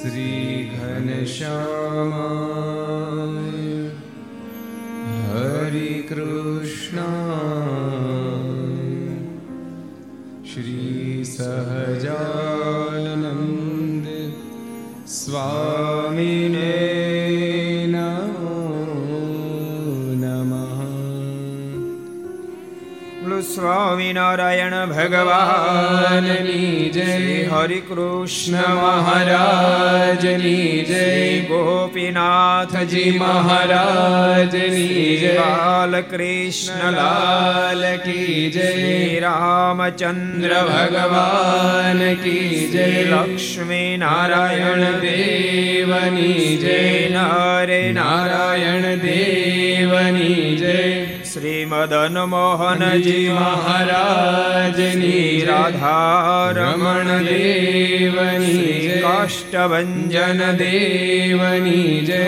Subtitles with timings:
[0.00, 1.54] श्रीघनश्यामा
[5.30, 7.08] हरिकृष्णा
[27.80, 43.96] કૃષ્ણ મહારાજની જય ગોપીનાથજી મહારાજની જય બાલકૃષ્ણ લાલ કી જય રામચંદ્ર ભગવાન કી જય લક્ષ્મી
[43.96, 59.92] નારાયણ દેવની જય નારે નારાયણ દેવની જય શ્રી મદન મોહનજી મહારાજની રાધારમણ દેવની કાષ્ટભન
[60.58, 62.24] દેવની જય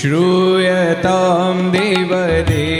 [0.00, 2.79] શ્રૂયતામ શ્રૂયતામ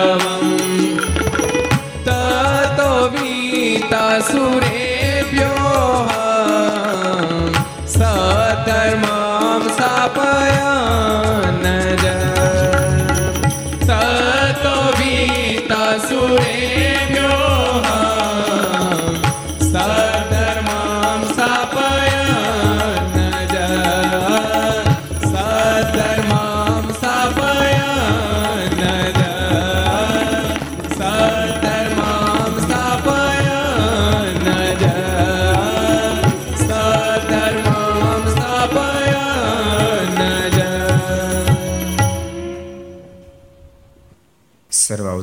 [0.00, 0.29] Rama.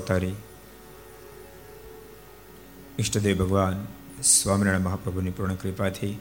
[0.07, 0.35] અવતારી.
[2.99, 3.87] ઈષ્ટદેવ ભગવાન
[4.21, 6.19] સ્વામિનારાયણ મહાપ્રભુની પૂર્ણ કૃપાથી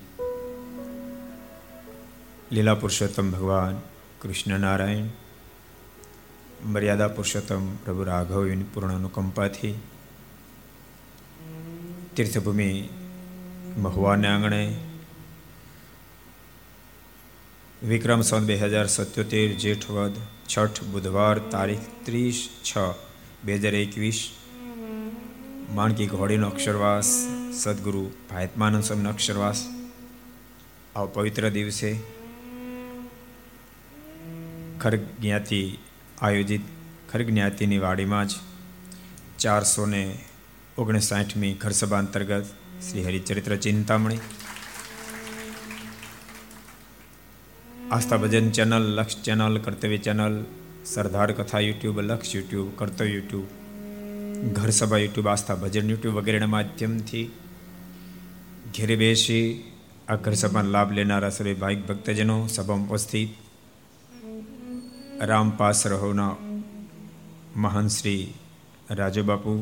[2.52, 3.80] લીલા પુરુષોત્તમ ભગવાન
[4.20, 5.06] કૃષ્ણનારાયણ,
[6.64, 9.74] મર્યાદા પુરુષોત્તમ પ્રભુ રાઘવની પૂર્ણ અનુકંપાથી
[12.16, 12.88] તીર્થભૂમિ
[13.78, 14.76] મહુવાને આંગણે
[17.82, 20.14] વિક્રમ સન બે હજાર સત્યોતેર જેઠ વદ
[20.48, 22.78] છઠ બુધવાર તારીખ ત્રીસ છ
[23.46, 24.20] બે હજાર એકવીસ.
[25.70, 27.08] માણકી ઘોડીનો અક્ષરવાસ,
[27.54, 29.58] સદગુરુ ભાયતમાનંદ સ્વામીનો અક્ષરવાસ.
[30.96, 31.90] આ પવિત્ર દિવસે
[34.80, 35.60] ખર્ગ જ્ઞાતિ
[36.20, 36.64] આયોજિત
[37.12, 38.32] ખર્ગ જ્ઞાતિની વાડીમાં જ
[39.38, 40.02] ચારસો ને
[40.78, 42.44] ઓગણસાઠમી ઘરસભા અંતર્ગત
[42.90, 44.20] Shri Haricharitra Chintamani,
[47.90, 50.44] Aastha Bhajan channel, Laksh channel, Kartavya channel
[50.86, 53.46] Sardar Katha YouTube, Laksh YouTube, કરતો યુટ્યુબ,
[54.52, 57.26] ઘર સભા યુટ્યુબ, આસ્થા ભજન યુટ્યુબ વગેરેના માધ્યમથી
[58.76, 59.72] ઘેરે બેસી
[60.08, 63.30] આ ઘર સભાનો લાભ લેનારા સર્વે ભાઈ ભક્તજનો સભામાં ઉપસ્થિત
[65.20, 66.34] રામપાસ રહોના
[67.56, 68.34] મહાન શ્રી
[68.90, 69.52] રાજુ બાપુ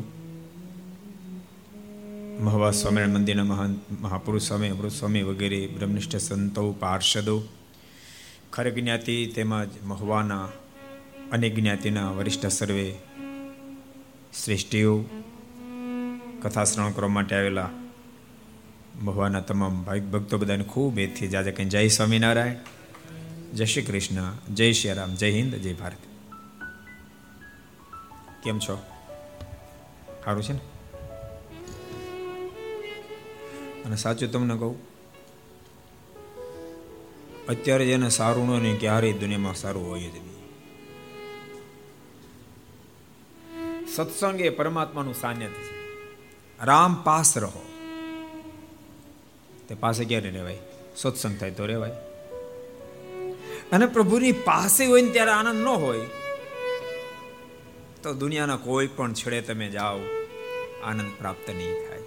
[2.39, 7.37] મહવા સ્વામિનારાયણ મંદિરના મહાન મહાપુરુષ સ્વામી, અમૃત સ્વામી વગેરે બ્રહ્મનિષ્ઠ સંતો, પાર્ષદો
[8.53, 10.47] ખરે જ્ઞાતિ તેમજ મહુવાના
[11.31, 12.95] અનેક જ્ઞાતિના વરિષ્ઠ સર્વે,
[14.43, 15.05] શ્રેષ્ઠીઓ
[16.41, 17.69] કથા શ્રવણ કરવા માટે આવેલા
[19.05, 22.55] ભગવાનના તમામ ભાઈ ભક્તો બધાને ખૂબ એથી જાજે કંઈ જય સ્વામિનારાયણ,
[23.53, 25.97] જય શ્રી કૃષ્ણ, જય શ્રી રામ, જય હિન્દ, જય ભારત.
[28.43, 28.83] કેમ છો?
[30.25, 30.59] સારું છે ને?
[33.85, 34.77] અને સાચું તમને કહું,
[37.47, 40.34] અત્યારે જેને સારું ન નહીં ક્યારેય દુનિયામાં સારું હોય જ નહીં.
[43.95, 45.75] સત્સંગ એ પરમાત્માનું સાનિધ્ય છે
[46.65, 47.65] રામ પાસ રહો.
[49.67, 50.57] તે પાસે ક્યારે રહેવાય?
[50.95, 51.91] સત્સંગ થાય તો રહેવાય.
[53.71, 55.99] અને પ્રભુની પાસે હોય ને ત્યારે આનંદ ન હોય,
[58.03, 59.99] તો દુનિયાના કોઈ પણ છેડે તમે જાઓ,
[60.83, 62.01] આનંદ પ્રાપ્ત નહીં થાય.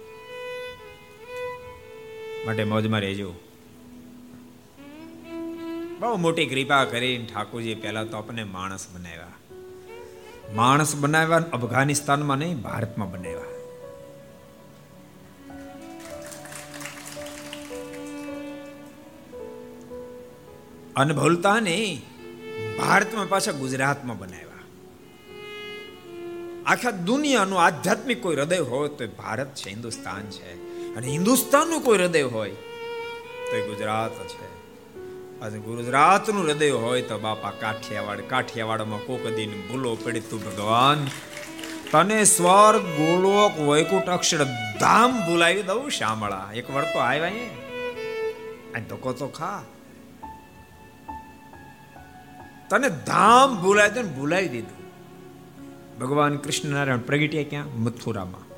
[2.45, 3.33] માટે મોજમાં રહેજો.
[5.99, 9.38] બહુ મોટી કૃપા કરીને ઠાકોરજી પહેલા તો આપણને માણસ બનાવ્યા.
[10.55, 13.39] માણસ બનાવ્યા અફઘાનિસ્તાનમાં નહીં, ભારતમાં બનાવ્યા.
[20.95, 22.01] અને ભૂલતા નહીં
[22.77, 24.45] ભારતમાં પાછા ગુજરાતમાં બનાવ્યા.
[26.65, 30.53] આખા દુનિયાનું આધ્યાત્મિક કોઈ હૃદય હોય તો ભારત છે, હિન્દુસ્તાન છે.
[30.95, 32.51] અને હિન્દુસ્તાનનું કોઈ હૃદય હોય
[33.51, 34.48] તો ગુજરાત છે.
[35.41, 41.07] આજે ગુજરાતનું હૃદય હોય તો બાપા કાઠિયાવાડ કાઠિયાવાડમાં કોક દિન ભૂલો પડી તું ભગવાન.
[41.91, 44.43] તને સ્વર્ગ, ગોલોક, વૈકુંઠ અક્ષર
[44.79, 46.49] ધામ ભૂલાવી દઉં શામળા.
[46.55, 49.63] એક વાર તો આવ્યા અહીં ધોકો તો ખા.
[52.69, 54.79] તને ધામ ભૂલાય તને ભૂલાવી દીધું.
[55.99, 57.65] ભગવાન કૃષ્ણનારાયણ પ્રગટ્યા ક્યાં?
[57.83, 58.48] મથુરામાં.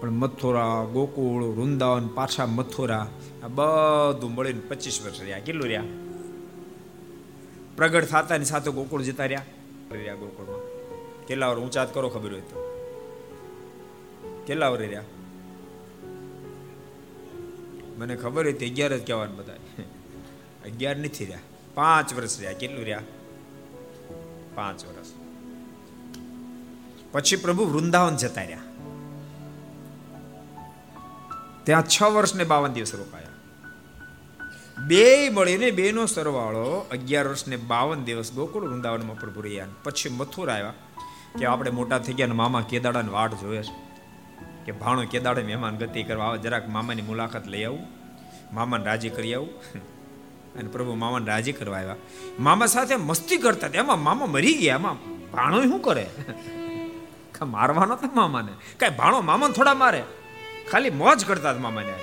[0.00, 3.10] પણ મથુરા, ગોકુળ, વૃંદાવન, પાછા મથુરા,
[3.42, 5.38] આ બધું મળીને પચીસ વર્ષ રહ્યા.
[5.38, 5.82] કેટલું રહ્યા?
[7.76, 9.42] પ્રગટ થતા ની સાથે ગોકુળ જતા રહ્યા?
[9.90, 10.60] રહ્યા ગોકુળમાં.
[11.26, 12.62] કેટલા વાર ઊંચાત કરો ખબર હોય તો.
[14.46, 15.02] કેટલા વાર રહ્યા?
[17.98, 19.52] મને ખબર હતી અગિયાર જ કહેવાનું બધા
[20.64, 21.38] અગિયાર નથી રહ્યા.
[21.74, 22.52] પાંચ વર્ષ રહ્યા.
[22.52, 23.02] કેટલું રહ્યા?
[24.54, 25.06] પાંચ વર્ષ.
[27.12, 28.58] પછી પ્રભુ વૃંદાવન જતા રહ્યા.
[31.66, 33.26] ત્યાં છ વર્ષ ને બાવન દિવસ રોકાયા.
[34.86, 39.66] બે મળીને બે નો સરવાળો અગિયાર વર્ષ ને બાવન દિવસ ગોકુળ વૃંદાવનમાં પ્રભુ રહ્યા.
[39.82, 40.72] પછી મથુર આવ્યા
[41.38, 43.86] કે આપણે મોટા થઈ ગયા મામા કેદાડાની વાટ જોયે છે.
[44.64, 47.86] કે ભાણો કેદાડે મહેમાન ગતિ કરવા આવે, જરાક મામાની મુલાકાત લઈ આવું.
[48.54, 49.48] મામાને રાજી કરી આવું.
[50.58, 51.96] અને પ્રભુ મામાને રાજી કરવા આવ્યા.
[52.40, 54.74] મામા સાથે મસ્તી કરતા એમાં મામા મરી ગયા.
[54.74, 54.94] એમાં
[55.30, 56.10] ભાણો શું કરે?
[57.42, 58.52] મારવાનો તો મામાને?
[58.80, 60.04] કઈ ભાણો મામાને થોડા મારે?
[60.70, 61.94] ખાલી મોજ કરતા હતા મામાને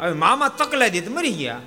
[0.00, 1.60] હવે મામા તકલાઈ દીધી મરી ગયા.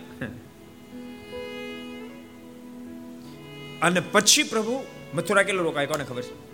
[3.82, 4.84] અને પછી પ્રભુ,
[5.14, 6.48] મથુરા કેટલો રોકાય કોને ખબર છે?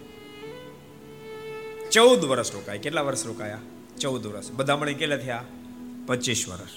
[1.89, 2.77] ચૌદ વર્ષ રોકાય.
[2.77, 3.59] કેટલા વર્ષ રોકાયા?
[4.01, 4.51] ચૌદ વર્ષ.
[4.51, 5.43] બધા મળી કેટલા થયા?
[6.07, 6.69] પચીસ વર્ષ.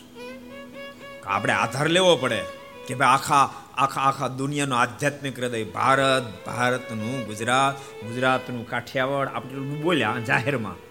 [1.27, 2.45] આપણે આધાર લેવો પડે
[2.87, 10.17] કે ભાઈ આખા આખા આખા દુનિયાનું આધ્યાત્મિક હૃદય, ભારત, ભારતનું ગુજરાત, ગુજરાતનું કાઠિયાવાડ, આપણે બોલ્યા
[10.27, 10.86] જાહેરમાં.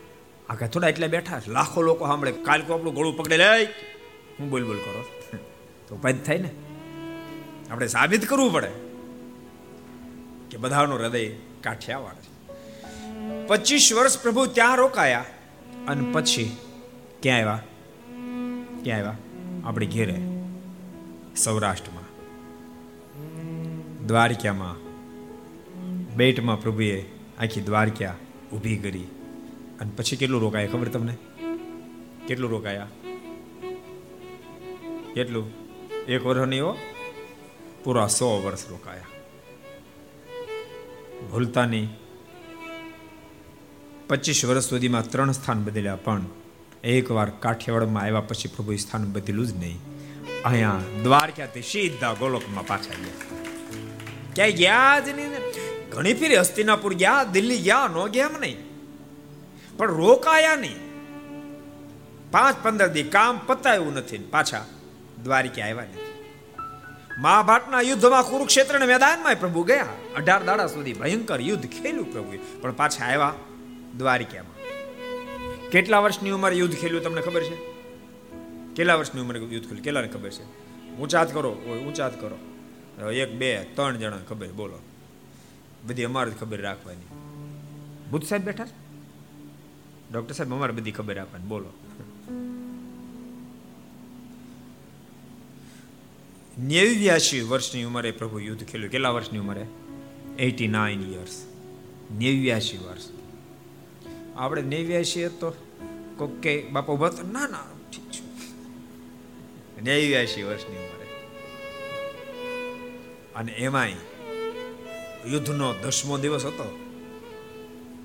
[0.50, 3.64] આખા થોડા એટલે બેઠા લાખો લોકો સાંભળે કાલ કો આપણું ગળું પકડે લે.
[4.40, 5.04] હું બોલ બોલ કરો.
[5.88, 6.50] તો પદ થાય ને.
[7.70, 8.72] આપણે સાબિત કરવું પડે
[10.52, 11.28] કે બધાનું હૃદય
[11.62, 12.36] કાઠિયાવાડ છે.
[13.48, 15.26] પચીસ વર્ષ પ્રભુ ત્યાં રોકાયા
[15.88, 16.58] અને પછી
[17.22, 17.64] ક્યાં આવ્યા?
[18.84, 19.18] ક્યાં આવ્યા?
[19.66, 20.22] આપણે ઘેરે,
[21.38, 22.06] સૌરાષ્ટ્રમાં.
[24.08, 24.86] દ્વારકામાં.
[26.16, 27.06] બેટમાં પ્રભુએ
[27.40, 28.16] આખી દ્વારકા
[28.54, 29.08] ઊભી કરી.
[29.80, 31.14] અને પછી કેટલું રોકાયા ખબર તમને?
[32.28, 32.88] કેટલું રોકાયા?
[35.16, 35.52] કેટલું?
[36.08, 36.78] એક વર્ષ નહીં હો.
[37.84, 39.04] પૂરા સો વર્ષ રોકાયા.
[41.32, 41.90] ભૂલતા નહીં.
[44.08, 46.22] પચીસ વર્ષ સુધીમાં ત્રણ સ્થાન બદલ્યા, પણ
[46.84, 49.80] એકવાર કાઠિયાવાડમાં આવ્યા પછી પ્રભુ સ્થાન બદલ્યું જ નહીં.
[50.46, 53.40] અહીંયા દ્વારકાથી સીધા ગોલોકમાં પાછા ગયા.
[54.36, 55.32] ક્યાંય ગયા જ નહીં
[55.90, 58.75] ઘણી ફેરી હસ્તિનાપુર ગયા, દિલ્હી ગયા, નો ગયા એમ નહીં.
[59.78, 60.76] પણ રોકાયા નહીં.
[62.32, 64.66] પાંચ પંદર દી કામ પતાવ્યું નથી પાછા
[65.24, 66.06] દ્વારિકા આવ્યા નથી.
[67.18, 69.86] મહાભારતના યુદ્ધમાં કુરુક્ષેત્રના મેદાનમાં પ્રભુ ગયા.
[70.16, 72.40] અઢાર દાડા સુધી ભયંકર યુદ્ધ ખેલ્યું પ્રભુએ.
[72.62, 73.34] પણ પાછા આવ્યા
[73.98, 74.56] દ્વારિકામાં
[75.70, 77.56] કેટલા વર્ષની ઉંમરે યુદ્ધ ખેલ્યું તમને ખબર છે?
[78.76, 79.84] કેટલા વર્ષની ઉંમરે યુદ્ધ ખેલ્યું?
[79.84, 80.44] કેટલાને ખબર છે?
[80.98, 81.52] ઊંચાત કરો
[81.88, 83.12] ઊંચાત કરો.
[83.12, 84.80] એક, બે, ત્રણ જણા ખબર બોલો.
[85.84, 87.08] બધી અમારે ખબર રાખવાની.
[88.12, 88.64] બુદ્ધ સાહેબ બેઠા
[90.12, 91.70] ડોક્ટર સાહેબ, અમારે બધી ખબર રાખવાની બોલો.
[96.60, 98.92] નેવ્યાસી વર્ષની ઉંમરે પ્રભુ યુદ્ધ ખેલ્યું.
[98.92, 99.66] કેટલા વર્ષની ઉંમરે?
[100.40, 101.46] Eighty nine years.
[102.12, 103.04] નેવ્યાસી વર્ષ.
[104.36, 105.50] આપણે નેવ્યાસી તો
[106.18, 108.22] કોક કે બાપા ઊભા ના ના, ઠીક છે.
[109.82, 111.06] નેવ્યાસી વર્ષની ઉંમરે.
[113.36, 113.94] અને એમાંય
[115.28, 116.85] યુદ્ધનો દસમો દિવસ હતો.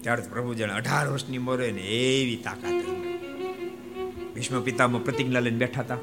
[0.03, 2.79] ત્યારે પ્રભુ જાણે અઢાર વર્ષની મોરે ને એવી તાકાત
[4.35, 6.01] ભીષ્મ પિતામાં પ્રતિજ્ઞા લઈને બેઠા હતા.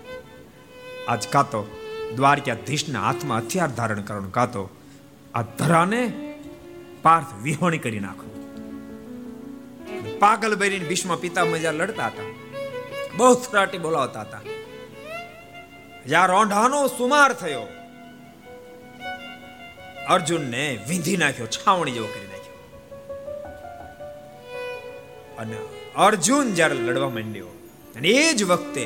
[1.07, 1.61] આજ કાતો
[2.17, 4.63] દ્વારકાધીશના હાથમાં હથિયાર ધારણ કરવાનું કાતો
[5.33, 6.01] આ ધરાને
[7.05, 8.27] પાર્થ વિહોણી કરી નાખો.
[10.19, 12.29] પાગલ બરીને ભીષ્મ પિતામાં જ્યાં લડતા હતા,
[13.17, 14.43] બહુ ફરાટી બોલાવતા હતા.
[16.07, 17.65] જ્યાં રોંઢાનો સુમાર થયો,
[20.15, 22.26] અર્જુનને વિંધી નાખ્યો, છાવણી જેવો કરી
[25.37, 25.57] અને
[25.95, 27.47] અર્જુન જ્યારે લડવા માંડ્યો
[27.95, 28.85] અને એ જ વખતે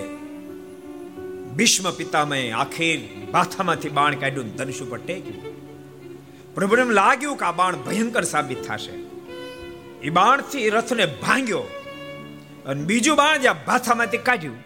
[1.55, 2.99] ભીષ્મ પિતામહે આખેર
[3.31, 5.61] માથામાંથી બાણ કાઢ્યું ધનુષ ઉપર ટેક્યું.
[6.55, 8.93] પ્રભુને લાગ્યું કે આ બાણ ભયંકર સાબિત થશે.
[10.01, 11.59] એ બાણથી રથને ભાંગ્યો
[12.65, 14.57] અને બીજું બાણ જ્યાં ભાથામાંથી કાઢ્યું.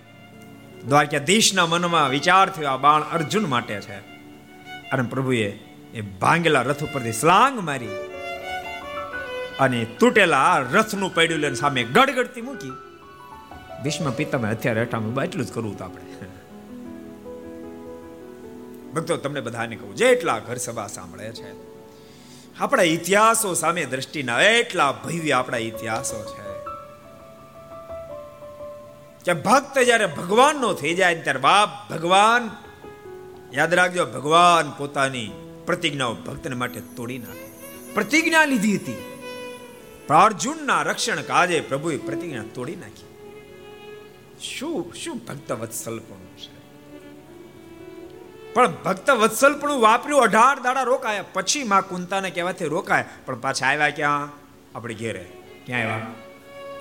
[0.88, 3.98] દ્વારકાધીશના મનમાં વિચાર થયો, આ બાણ અર્જુન માટે છે.
[4.90, 5.48] અને પ્રભુએ
[5.94, 7.90] એ ભાંગેલા રથ ઉપરથી સ્લાંગ મારી
[9.60, 12.72] અને તૂટેલા રથનું પડ્યું લઈને સામે ગડગડતી મૂકી.
[13.84, 16.02] ભીષ્મ પિતામાં અત્યારે હટામાં એટલું જ કરવું તો આપણે.
[18.94, 21.52] ભક્તો, તમને બધાને કહું, જેટલા ઘર સભા સાંભળે છે,
[22.60, 26.46] આપણા ઇતિહાસો સામે દ્રષ્ટિના એટલા ભવ્ય આપણા ઇતિહાસો છે.
[29.24, 32.50] કે ભક્ત જ્યારે ભગવાનનો થઈ જાય ત્યારે બાપ ભગવાન,
[33.54, 35.32] યાદ રાખજો, ભગવાન પોતાની
[35.66, 37.52] પ્રતિજ્ઞાઓ ભક્તને માટે તોડી નાખે.
[37.94, 39.15] પ્રતિજ્ઞા લીધી હતી.
[40.08, 43.06] પણ અર્જુનના રક્ષણ કાજે પ્રભુએ પ્રતિજ્ઞા તોડી નાખી.
[44.42, 46.56] શું શું ભક્ત વત્સલપણું છે?
[48.54, 51.24] પણ ભક્ત વત્સલપણું વાપર્યું, અઢાર દાડા રોકાયા.
[51.34, 53.06] પછી માં કુંતાને કહેવાથી રોકાય.
[53.26, 54.30] પણ પાછા આવ્યા ક્યાં?
[54.76, 55.26] આપણે ઘેરે.
[55.66, 56.08] ક્યાં આવ્યા?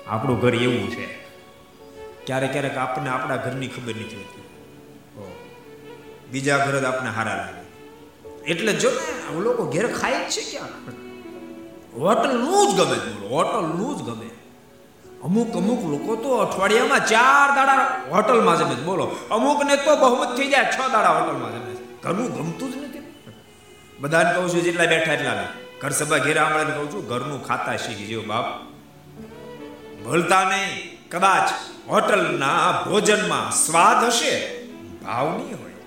[0.07, 1.05] આપણું ઘર એવું છે.
[2.25, 4.45] ક્યારેક ક્યારેક આપણને આપણા ઘરની ખબર નથી હોતી.
[6.31, 7.65] બીજા ઘર જ આપણને હારા લાગે.
[8.51, 10.67] એટલે જો ને લોકો ઘેર ખાય છે ક્યાં?
[11.99, 14.29] હોટલનું જ ગમે હોટલનું જ ગમે.
[15.23, 19.05] અમુક અમુક લોકો તો અઠવાડિયામાં ચાર દાડા હોટલમાં જમે બોલો.
[19.31, 21.71] અમુક ને તો બહુમત થઈ જાય, છ દાડા હોટલમાં જમે
[22.03, 23.03] ઘરનું ગમતું જ નથી.
[23.99, 25.47] બધાને કહું છું, જેટલા બેઠા એટલા
[25.81, 28.45] ઘર સભા ઘેર આંગળે કહું છું, ઘરનું ખાતા શીખી જેવું બાપ.
[30.03, 30.75] ભૂલતા નહીં.
[31.09, 31.49] કદાચ
[31.89, 34.33] હોટલના ભોજનમાં સ્વાદ હશે,
[35.05, 35.79] ભાવ નહીં હોય.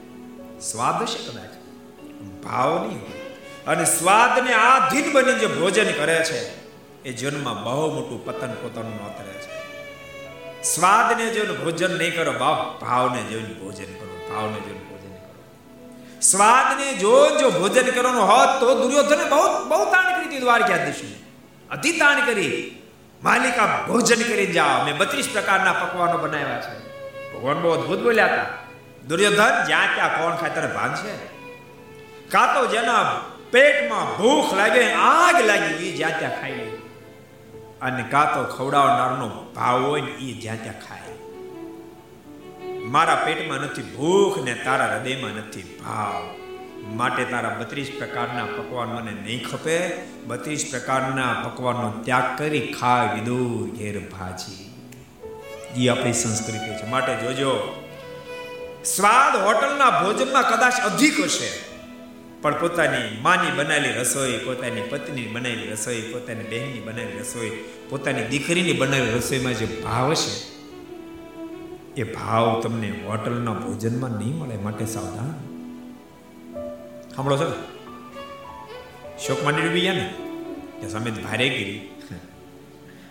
[0.60, 1.52] સ્વાદ હશે કદાચ,
[2.44, 3.17] ભાવ નહીં હોય.
[3.68, 6.38] અને સ્વાદને આધીન બની જે ભોજન કરે છે,
[7.02, 9.58] એ જીવનમાં બહુ મોટું પતન પોતાનું નોતરે છે.
[10.74, 15.44] સ્વાદને જોઈને ભોજન નહીં કરો, બાપ, ભાવને જોઈને ભોજન કરો, ભાવને જોઈને ભોજન કરો.
[16.20, 21.16] સ્વાદને જો જો ભોજન કરવાનું હોત તો દુર્યોધને બહુ બહુ તાણ કરી હતી દ્વારકાધીશને
[21.70, 22.74] અતિ તાણ કરી.
[23.22, 24.84] માલિકા ભોજન કરી જાઓ.
[24.84, 26.76] મેં બત્રીસ પ્રકારના પકવાનો બનાવ્યા છે.
[27.32, 28.46] ભગવાન બહુ અદભુત બોલ્યા હતા.
[29.08, 31.14] દુર્યોધન, જ્યાં ક્યાં કોણ ખાતર ભાન છે?
[32.28, 33.02] કાં તો જેના
[33.50, 36.68] પેટમાં ભૂખ લાગે, આગ લાગી એ જ્યાં ત્યાં ખાઈ
[37.82, 41.14] અને કાં તો ખવડાવનારનો ભાવ હોય ને એ જ્યાં ત્યાં ખાય.
[42.84, 46.22] મારા પેટમાં નથી ભૂખ ને તારા હૃદયમાં નથી ભાવ.
[46.96, 49.78] માટે તારા બત્રીસ પ્રકારના પકવાન મને નહીં ખપે.
[50.26, 54.64] બત્રીસ પ્રકારના પકવાનનો ત્યાગ કરી ખા વિદુર ઘેર ભાજી
[55.76, 56.86] એ આપણી સંસ્કૃતિ છે.
[56.86, 57.52] માટે જોજો,
[58.84, 61.67] સ્વાદ હોટલના ભોજનમાં કદાચ અધિક હશે.
[62.42, 67.50] પણ પોતાની માની બનાવેલી રસોઈ, પોતાની પત્નીની બનાવેલી રસોઈ, પોતાની બહેનની બનાવેલી રસોઈ,
[67.90, 70.58] પોતાની દીકરીની બનાવેલી રસોઈમાં જે ભાવ છે
[71.96, 75.30] એ ભાવ તમને હોટલના ભોજનમાં નહીં મળે માટે સાવધાન.
[77.16, 77.52] સાંભળો છો?
[79.26, 80.14] શોક માંડી ડૂબી ગયા ને?
[80.80, 81.90] કે સામે ભારે ગીરી.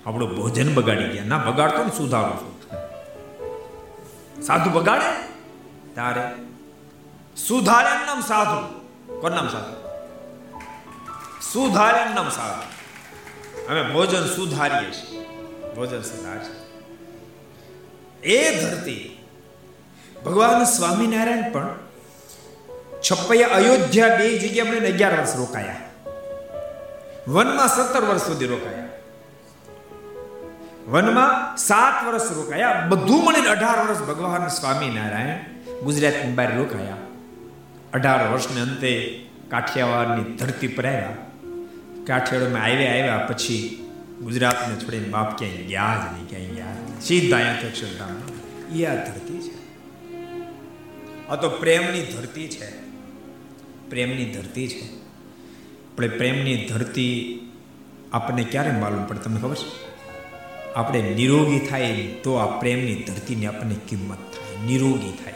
[0.06, 1.24] આપણું ભોજન બગાડી ગયા.
[1.24, 2.60] ના, બગાડતો ને સુધારો
[4.42, 5.10] સાધુ બગાડે?
[5.96, 6.32] તારે
[7.38, 8.77] સુધારે નામ સાધુ.
[9.21, 9.75] કોણ નામ સાધુ
[11.53, 12.65] સુધારે નામ સાધુ
[13.69, 15.23] અમે ભોજન સુધારીએ છીએ.
[15.75, 16.39] ભોજન સુધાર
[18.23, 19.25] એ ધરતી
[20.25, 21.75] ભગવાન સ્વામિનારાયણ પણ
[23.01, 25.75] છપ્પૈયા અયોધ્યા બે જગ્યા મળીને અગિયાર વર્ષ રોકાયા.
[27.27, 28.88] વનમાં સત્તર વર્ષ સુધી રોકાયા.
[30.88, 32.86] વનમાં સાત વર્ષ રોકાયા.
[32.89, 35.38] બધું મળીને અઢાર વર્ષ ભગવાન સ્વામિનારાયણ
[35.84, 37.07] ગુજરાતની બહાર રોકાયા.
[37.93, 41.17] અઢાર વર્ષને અંતે કાઠિયાવાડની ધરતી પર આવ્યા.
[42.08, 43.84] કાઠિયાવાડમાં આવ્યા આવ્યા પછી
[44.23, 49.39] ગુજરાતને છોડીને બાપ ક્યાંય ગયા જ નહીં, ક્યાંય ગયા સીધા અહીંયા અક્ષરધામ એ આ ધરતી
[49.39, 49.58] છે.
[51.28, 52.71] આ તો પ્રેમની ધરતી છે.
[53.89, 54.86] પ્રેમની ધરતી છે.
[55.91, 57.39] આપણે પ્રેમની ધરતી
[58.13, 59.88] આપણને ક્યારે માલુમ પડે તમને ખબર છે?
[60.73, 64.67] આપણે નિરોગી થાય તો આ પ્રેમની ધરતીની આપણને કિંમત થાય.
[64.67, 65.34] નિરોગી થાય.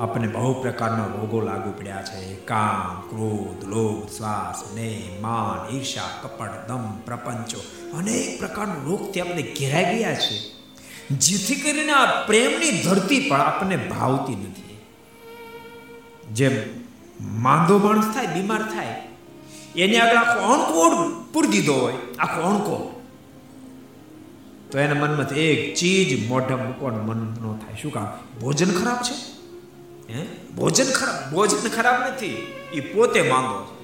[0.00, 2.34] આપણને બહુ પ્રકારના રોગો લાગુ પડ્યા છે.
[2.34, 7.58] કામ, ક્રોધ, લોભ, શ્વાસ ને માન ઈર્ષા કપટ, દમ, પ્રપંચો
[7.98, 10.58] અનેક પ્રકારના રોગથી આપણે ઘેરાઈ ગયા છે.
[11.10, 14.78] જેથી કરીને આ પ્રેમની ધરતી પણ આપણને ભાવતી નથી.
[16.32, 16.52] જેમ
[17.20, 19.02] માંદો માણસ થાય, બીમાર થાય,
[19.76, 22.84] એને આગળ આખો અણકોડ પૂરી દીધો હોય, આખો અણકોડ,
[24.70, 27.76] તો એના મનમાં એક ચીજ મોઢા મૂકવાનું મન ન થાય.
[27.82, 28.06] શું કામ?
[28.40, 29.37] ભોજન ખરાબ છે?
[30.10, 30.26] હે?
[30.56, 32.52] ભોજન ખરાબ ભોજન ખરાબ નથી.
[32.72, 33.78] એ પોતે માંગો છે.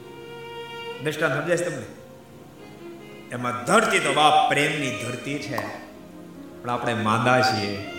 [1.05, 1.87] દ્રષ્ટાંત સમજાય તમને?
[3.33, 5.59] એમાં ધરતી તો બાપ પ્રેમની ધરતી છે.
[6.63, 7.91] પણ આપણે માંદા છીએ.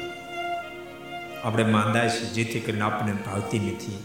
[1.43, 4.03] આપણે માંદા છીએ જેથી કરીને આપણને ભાવતી નથી.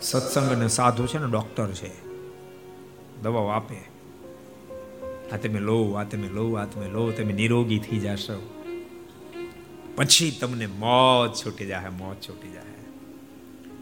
[0.00, 1.90] સત્સંગ અને સાધુ છે ને, ડોક્ટર છે.
[3.22, 3.98] દવાઓ આપે.
[5.32, 8.57] આ તમે લો, આ તમે લો, આ તમે લો, તમે નિરોગી થઈ જશો.
[9.98, 12.62] પછી તમને મોત છૂટી જાય મોત છૂટી જાય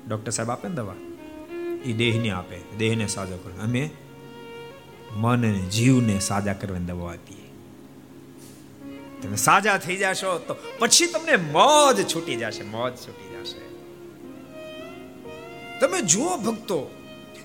[0.09, 0.95] ડોક્ટર સાહેબ આપે ને દવા?
[1.85, 3.63] એ દેહને આપે, દેહને સાજો કરે.
[3.63, 3.91] અમે
[5.17, 7.51] મન અને જીવને સાજા કરવાની દવા આપીએ.
[9.23, 13.61] તમે સાજા થઈ જશો તો પછી તમને મોજ છૂટી જશે, મોજ છૂટી જશે.
[15.81, 16.91] તમે જુઓ ભક્તો,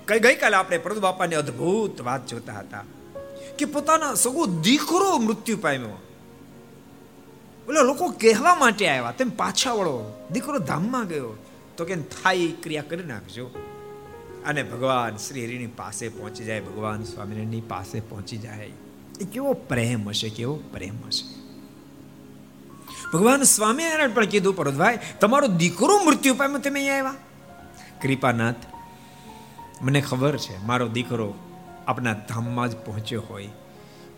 [0.08, 2.84] કઈ ગઈકાલે આપણે પ્રભુ બાપાની અદ્ભુત વાત જોતા હતા
[3.58, 5.98] કે પોતાના સગો દીકરો મૃત્યુ પામ્યો.
[7.68, 9.10] ઓલા લોકો કહેવા માટે આવ્યા?
[9.10, 10.28] તેમ પાછા વળો.
[10.30, 11.32] દીકરો ધામમાં ગયો.
[11.76, 13.50] તો કે થાય ક્રિયા કરી નાખજો.
[14.46, 18.70] અને ભગવાન શ્રી હરિની પાસે પહોંચી જાય, ભગવાન સ્વામિનારાયણની પાસે પહોંચી જાય.
[19.20, 21.42] એ કેવો પ્રેમ હશે, કેવો પ્રેમ હશે.
[23.12, 27.14] ભગવાન સ્વામિનારાયણ પણ કીધું પરતભાઈ તમારો દીકરો મૃત્યુ પામ્યો તમે અહીંયા આવ્યા?
[28.02, 28.56] કૃપાનાથ,
[29.82, 31.34] મને ખબર છે, મારો દીકરો
[31.86, 33.48] આપણા ધામમાં જ પહોંચ્યો હોય.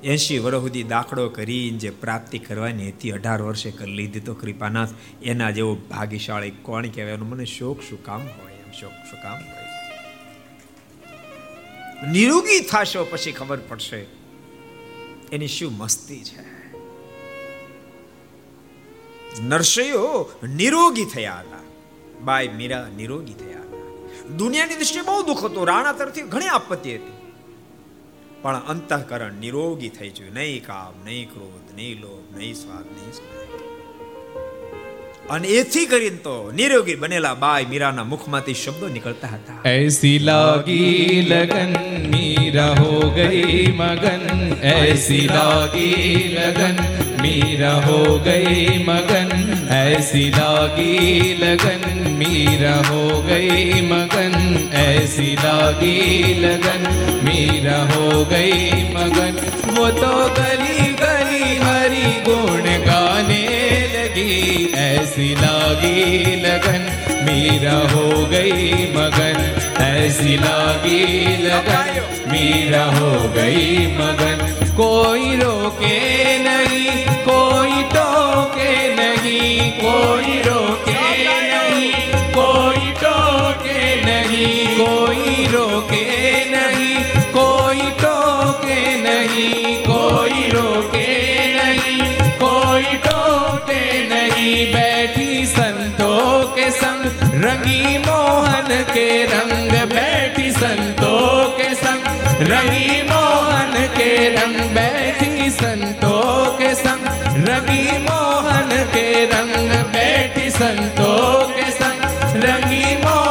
[0.04, 4.88] એસી વર્ષ સુધી દાખલો કરીને જે પ્રાપ્તિ કરવાની હતી, અઢાર વર્ષે કરી લીધી તો કૃપાનાથ
[5.22, 9.64] એના જેવો ભાગ્યશાળી કોણ કહેવાય મને શોક શું કામ હોય એમ શોક શું કામ હોય?
[12.12, 14.06] નિરોગી થશો પછી ખબર પડશે
[15.32, 16.54] એની શું મસ્તી છે.
[19.42, 21.62] નરસૈયો નિરોગી થયા હતા.
[22.24, 24.26] બાય મીરા નિરોગી થયા હતા.
[24.36, 25.66] દુનિયાની દ્રષ્ટિએ બહુ દુઃખ હતું.
[25.66, 27.23] રાણા તરફથી ઘણી આપત્તિ હતી.
[28.43, 33.39] પણ અંતઃકરણ નિરોગી થઈ ગયું નહીં કામ નહીં ક્રોધ નહીં લોભ નહીં સ્વાદ નહીં
[35.29, 40.79] અને એથી કરીને તો નિરોગી બનેલા બાય મીરાના મુખમાંથી શબ્દો નીકળતા હતા ऐसी लागी
[41.27, 41.73] लगन
[42.13, 43.43] मीरा हो गई
[43.73, 44.23] मगन
[44.71, 45.89] ऐसी लागी
[46.33, 46.77] लगन
[47.21, 49.29] मीरा हो गई मगन
[49.77, 50.93] ऐसी लागी
[51.43, 51.83] लगन
[52.21, 54.12] मीरा हो गई मगन
[54.74, 56.82] ऐसी लागी लगन,
[57.24, 59.34] मीरा हो गई मगन।
[59.74, 63.44] वो तो गली गली हरी गुण गाने
[63.94, 66.82] लगी। ऐसी लागी लगन,
[67.26, 69.38] मीरा हो गई मगन।
[69.84, 71.02] ऐसी लागी
[71.46, 72.02] लगन,
[72.32, 74.38] मीरा हो गई मगन।
[74.76, 75.98] कोई रोके
[76.38, 76.90] नहीं,
[77.28, 80.43] कोई टोके नहीं, कोई
[84.44, 86.04] નહીં કોઈ રોકે
[86.50, 91.08] નહીં, કોઈ ટોકે નહીં, કોઈ રોકે
[91.54, 92.04] નહીં,
[92.38, 94.72] કોઈ ટોકે નહીં.
[94.74, 96.12] બેઠી સંતો
[96.56, 97.02] કે સંગ,
[97.44, 99.52] રંગી મોહન કે રંગ.
[99.94, 101.14] બેઠી સંતો
[101.58, 102.02] કે સંગ,
[102.50, 104.56] રંગી મોહન કે રંગ.
[104.76, 106.16] બેઠી સંતો
[106.58, 107.02] કે સંગ,
[107.48, 109.52] રંગી મોહન કે રંગ.
[109.92, 111.12] બેઠી સંતો
[111.56, 112.00] કે સંગ,
[112.44, 113.23] રંગી મોહન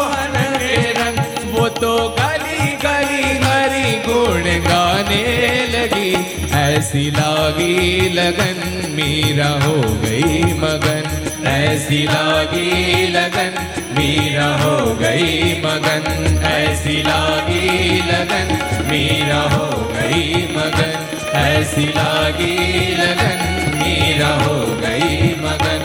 [6.83, 8.59] ऐसी लागी लगन
[8.97, 11.05] मीरा हो गई मगन
[11.51, 13.55] ऐसी लागी लगन
[13.99, 16.07] मीरा हो गई मगन
[16.53, 18.51] ऐसी लागी लगन
[18.91, 20.97] मीरा हो गई मगन
[21.45, 22.55] ऐसी लागी
[23.03, 23.41] लगन
[23.81, 25.85] मीरा हो गई मगन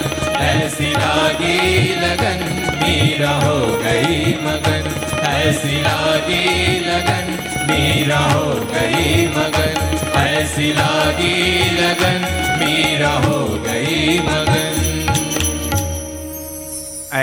[0.49, 1.57] ऐसी लागी
[2.03, 2.45] लगन
[2.83, 4.91] मीरा हो गई मगन
[5.37, 7.27] ऐसी लागी लगन
[7.69, 9.75] मीरा हो गई मगन
[10.17, 11.35] ऐसी लागी
[11.79, 12.21] लगन
[12.59, 14.73] मीरा हो गई मगन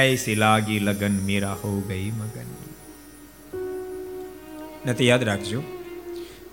[0.00, 2.50] ऐसी લાગી લગન મીરા હો ગઈ મગન
[4.87, 5.61] નથી યાદ રાખજો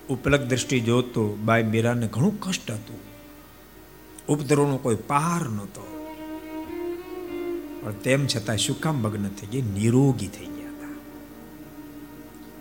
[0.09, 3.01] ઉપલક દ્રષ્ટિ જોતો બાઈ મીરાને ઘણું કષ્ટ હતું
[4.27, 5.83] ઉપદ્રવનો કોઈ પાર નહોતો
[7.81, 10.50] પણ તેમ છતાં શું કામ મગ્ન થઈ ગઈ નિરોગી થઈ ગયા હતા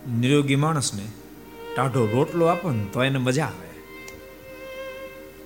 [0.10, 1.08] નિરોગી માણસને
[1.76, 3.70] ટાઢો રોટલો આપો ને તો એને મજા આવે.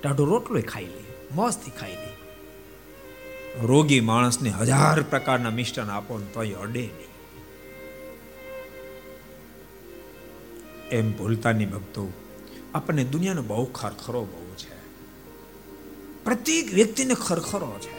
[0.00, 1.02] ટાઢો રોટલો ખાઈ લે
[1.34, 2.06] મોજથી ખાઈ લે.
[3.66, 7.06] રોગી માણસને હજાર પ્રકારના મિષ્ટાન આપો ને તોય અડે નહીં.
[10.88, 12.12] એમ ભૂલતાની ભક્તો,
[12.74, 14.76] આપણને દુનિયાનો બહુ ખરખરો બહુ છે.
[16.24, 17.95] પ્રત્યેક વ્યક્તિને ખરખરો છે.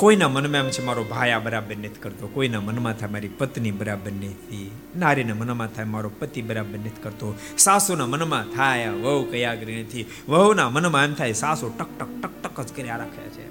[0.00, 2.26] કોઈના મનમાં એમ છે, મારો ભાઈ આ બરાબર નથી કરતો.
[2.26, 4.70] કોઈના મનમાં થાય, મારી પત્ની બરાબર નથી.
[4.96, 7.38] નારીના મનમાં થાય, મારો પતિ બરાબર નથી કરતો.
[7.58, 10.06] સાસુના મનમાં થાય, વહુ કયાગરી નથી.
[10.28, 13.46] વહુના મનમાં એમ થાય, સાસુ ટક ટક ટક ટક જ કર્યા રાખે છે.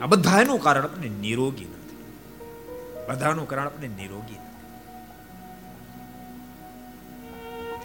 [0.00, 1.96] આ બધા એનું કારણ આપણે નિરોગી નથી.
[3.08, 4.36] બધાનું કારણ આપણે નિરોગી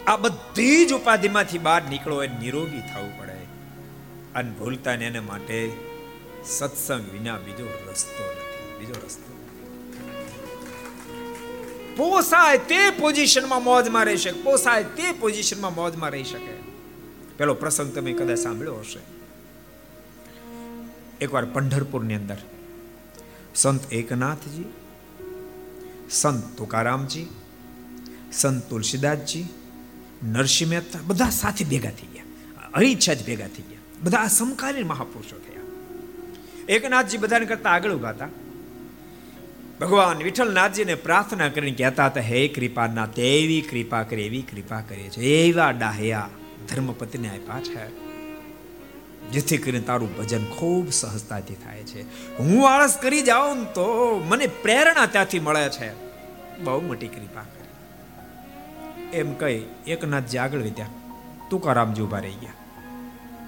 [0.06, 3.32] આ બધી જ ઉપાધિમાંથી બહાર નીકળો હોય નિરોગી થવું પડે.
[4.34, 5.72] અને ભૂલતા ને એને માટે
[6.44, 9.30] સત્સંગ વિના બીજો રસ્તો નથી બીજો રસ્તો
[11.96, 16.54] પોસાય તે પોઝિશનમાં મોજમાં રહી શકે પોસાય તે પોઝિશનમાં મોજમાં રહી શકે
[17.38, 19.00] પેલો પ્રસંગ તમે કદાચ સાંભળ્યો હશે
[21.20, 22.40] એકવાર પંઢરપુરની અંદર
[23.54, 24.66] સંત એકનાથજી
[26.10, 27.28] સંત તુકારામજી
[28.32, 29.46] સંત તુલસીદાસજી
[30.24, 35.36] નરસિંહ મહેતા બધા સાથે ભેગા થઈ ગયા અહિચ્છા જ ભેગા થઈ ગયા બધા સમકાલીન મહાપુરુષો
[35.36, 35.51] થયા
[36.72, 38.28] એકનાથજી બધાને કરતા આગળ ઊભા હતા.
[39.80, 45.20] ભગવાન વિઠ્ઠલનાથજીને પ્રાર્થના કરીને કહેતા હતા, હે કૃપાનાથ એવી કૃપા કરે, એવી કૃપા કરે છે.
[45.20, 46.28] એવા ડાહ્યા
[46.68, 47.84] ધર્મપતિને આપ્યા છે,
[49.30, 52.02] જેથી કરીને તારું ભજન ખૂબ સહજતાથી થાય છે.
[52.38, 53.84] હું આળસ કરી જાઉં તો
[54.28, 55.90] મને પ્રેરણા ત્યાંથી મળે છે.
[56.62, 59.18] બહુ મોટી કૃપા કરી.
[59.18, 60.86] એમ કહી એકનાથજી આગળ વધ્યા.
[61.50, 62.58] તુકારામજી ઊભા રહી ગયા.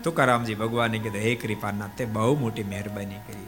[0.04, 3.46] તુકારામજી ભગવાને કીધું, હે કૃપાનાથ, તે બહુ મોટી મહેરબાની કરી.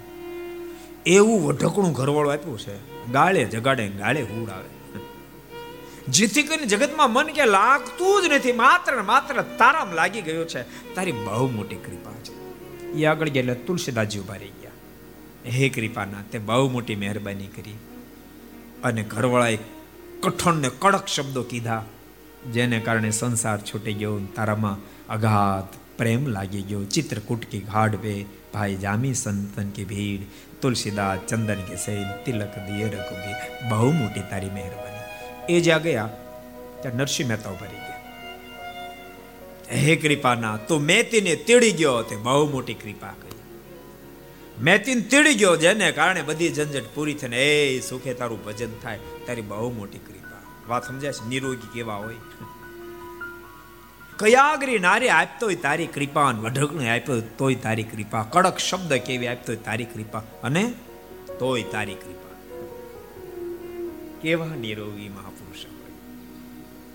[1.07, 2.77] એવું વઢકણું ઘરવાળું આપ્યું છે.
[3.12, 4.71] ગાળે જગાડે ગાળે હુડ આવે
[6.09, 8.53] જેથી કરીને જગતમાં મન કે લાગતું જ નથી.
[8.53, 10.62] માત્ર માત્ર તારામ લાગી ગયો છે.
[10.95, 12.35] તારી બહુ મોટી કૃપા છે.
[12.92, 14.71] એ આગળ ગયા એટલે તુલસીદાસજી ઊભા રહી ગયા.
[15.47, 17.79] હે કૃપાના તે બહુ મોટી મહેરબાની કરી.
[18.85, 19.59] અને ઘરવાળાએ
[20.21, 21.83] કઠણ ને કડક શબ્દો કીધા,
[22.53, 24.77] જેને કારણે સંસાર છૂટી ગયો તારામાં
[25.09, 28.15] અગાધ પ્રેમ લાગી ગયો ચિત્રકૂટ કી ઘાટ पे
[28.55, 30.21] ભાઈ જામી સંતન की ભીડ
[30.61, 33.35] તુલસીદાસ ચંદન કે સૈન તિલક દિયે રઘુબી
[33.69, 36.09] બહુ મોટી તારી મહેરબાની એ જ્યાં ગયા
[36.83, 37.97] ત્યાં નરસિંહ મહેતા ઊભા રહી ગયા
[39.79, 43.41] હે કૃપાના તો મેતીને તેડી ગયો તે બહુ મોટી કૃપા કરી
[44.63, 49.43] મેતીને તેડી ગયો જેને કારણે બધી ઝંઝટ પૂરી થઈને એ સુખે તારું ભજન થાય તારી
[49.43, 52.15] બહુ મોટી કૃપા વાત સમજાય છે નિરોગી કેવા હોય
[54.19, 58.23] કયાગરી નારી આપતો હોય તારી કૃપા વઢકને આપ્યો તોય તારી કૃપા.
[58.33, 60.63] કડક શબ્દ કેવી આપતો હોય તારી કૃપા અને
[61.41, 62.35] તોય તારી કૃપા.
[64.23, 65.67] કેવા નિરોગી મહાપુરુષ.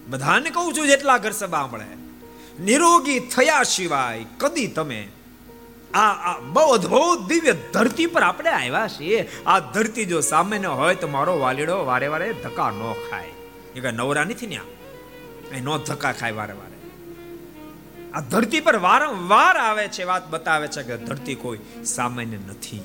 [0.10, 1.86] બધાને કહું છું જેટલા ઘર સભા મળે
[2.64, 5.00] નિરોગી થયા સિવાય કદી તમે
[5.94, 9.30] આ બહુ અદ્ભુત દિવ્ય ધરતી પર આપણે આવ્યા છીએ.
[9.46, 13.34] આ ધરતી જો સામાન્ય હોય તો મારો વાલીડો વારે વારે ધક્કા ન ખાય.
[13.76, 16.78] એ કઈ નવરા નથી ને આ નો ધક્કા ખાય વારે વારે.
[18.13, 22.82] આ ધરતી પર વારંવાર આવે છે, વાત બતાવે છે કે ધરતી કોઈ સામાન્ય નથી.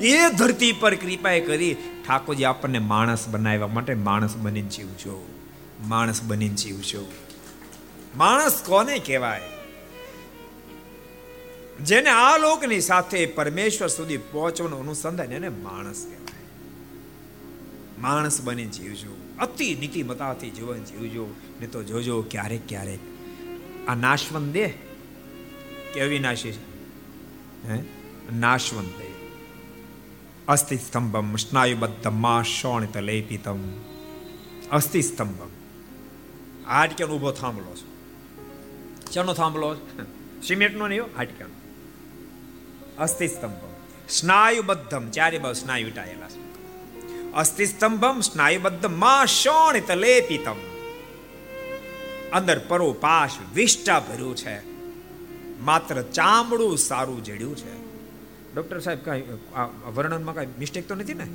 [0.00, 5.28] એ ધરતી પર કૃપાએ કરી ઠાકોરજી આપણને માણસ બનાવવા માટે માણસ બનીને જીવજો.
[5.86, 7.12] માણસ બનીને જીવજો.
[8.16, 9.40] માણસ કોને કહેવાય?
[11.84, 16.48] જેને આ લોકની સાથે પરમેશ્વર સુધી પહોંચવાનું અનુસંધાન એને માણસ કહેવાય.
[17.98, 19.16] માણસ બની જીવજો.
[19.40, 21.34] અતિ નીતિમતાથી જીવન જીવજો.
[21.60, 23.13] ને તો જોજો ક્યારેક ક્યારેક
[23.88, 24.74] આ નાશવંત દેહ
[25.94, 27.84] કે અવિનાશી હે?
[28.32, 29.28] નાશવંત દેહ.
[30.48, 33.58] અસ્થિ સ્તંભમ સ્નાયુબદ્ધ મા શોણિત લેપિતમ.
[34.72, 35.48] અસ્થિ સ્તંભમ.
[36.66, 37.94] હાડક્યાનો ઊભો થાંભલો છે.
[39.12, 39.74] શેનો થાંભલો
[40.46, 41.54] સિમેન્ટનો નહીં હાડક્યાનો
[42.98, 43.74] અસ્થિ સ્તંભમ.
[44.08, 46.44] સ્નાયુબદ્ધમ, ચારે બાજુ સ્નાયુ ટાયેલા છે.
[47.32, 50.73] અસ્થિ સ્તંભમ, સ્નાયુબદ્ધમ મા શોણિત લેપિતમ.
[52.32, 54.60] અંદર પરોપાશ વિષ્ટા ભર્યું છે.
[55.60, 57.72] માત્ર ચામડું સારું જડ્યું છે.
[58.54, 59.24] ડોક્ટર સાહેબ, કઈ
[59.94, 61.24] વર્ણનમાં કઈ મિસ્ટેક તો નથી ને?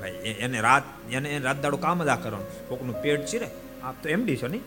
[0.00, 2.46] ભાઈ એને રાત એને રાત દાડો કામ જ આ કરવાનું.
[2.68, 3.50] કોકનું પેટ ચીરે.
[3.82, 4.62] આપ તો એમડી છો નહીં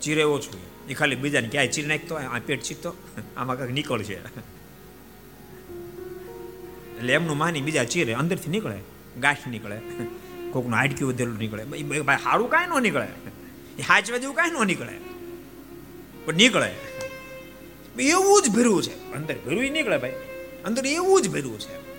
[0.00, 2.94] ચીરે એવો છું એ ખાલી બીજાને ક્યાંય ચીર નાખતો આ પેટ ચીરતો,
[3.36, 4.14] આમાં કંઈક નીકળશે
[6.98, 8.80] એટલે એમનું માની બીજા ચીરે, અંદરથી નીકળે,
[9.20, 9.82] ગાંઠ નીકળે.
[10.52, 11.64] કોકનું હાડક્યું વધેલું નીકળે.
[12.00, 13.06] ભાઈ સારું કાંઈ ન નીકળે.
[13.78, 14.98] એ હાચવા જેવું કાંઈ ન નીકળે.
[16.24, 16.74] પણ નીકળે.
[18.04, 19.12] એવું જ ભર્યું છે.
[19.12, 20.12] અંદર ભર્યું નીકળે ભાઈ.
[20.64, 21.90] અંદર એવું જ ભર્યું છે.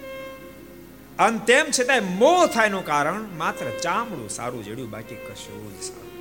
[1.17, 6.11] અને તેમ છતાંય મોહ થાયનું કારણ માત્ર ચામડું સારું જડ્યું બાકી કશું જ સારું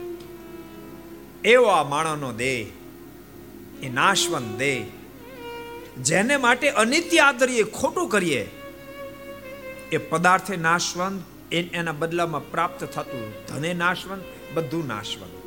[1.45, 2.66] એવો આ માણસનો દેહ,
[3.83, 4.85] એ નાશવંત દેહ,
[6.03, 8.51] જેને માટે અનિત્ય આદરીએ ખોટું કરીએ,
[9.93, 15.41] એ પદાર્થે નાશવંત એના બદલામાં પ્રાપ્ત થતું ધને નાશવંત, બધું નાશવંત.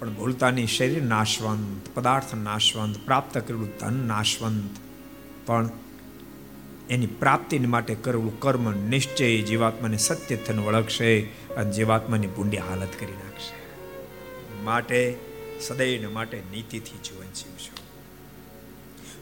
[0.00, 4.70] પણ ભૂલતાની શરીર નાશવંત, પદાર્થ નાશવંત, પ્રાપ્ત કરેલું ધન નાશવંત.
[5.46, 5.68] પણ
[6.90, 11.22] એની પ્રાપ્તિ માટે કરેલું કર્મ નિશ્ચય જીવાત્માને સત્ય થઈને વળગશે
[11.56, 13.62] અને જીવાત્માની ભૂંડી હાલત કરી નાખશે.
[14.64, 15.16] માટે,
[15.60, 17.76] સદૈવ માટે નીતિથી જીવન જીવશો.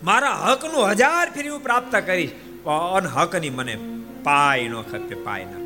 [0.05, 2.31] મારા હકનું હજાર ફેરી હું પ્રાપ્ત કરીશ,
[2.63, 3.79] પણ હકની મને
[4.23, 5.59] પાય ન ખપે, પાય ના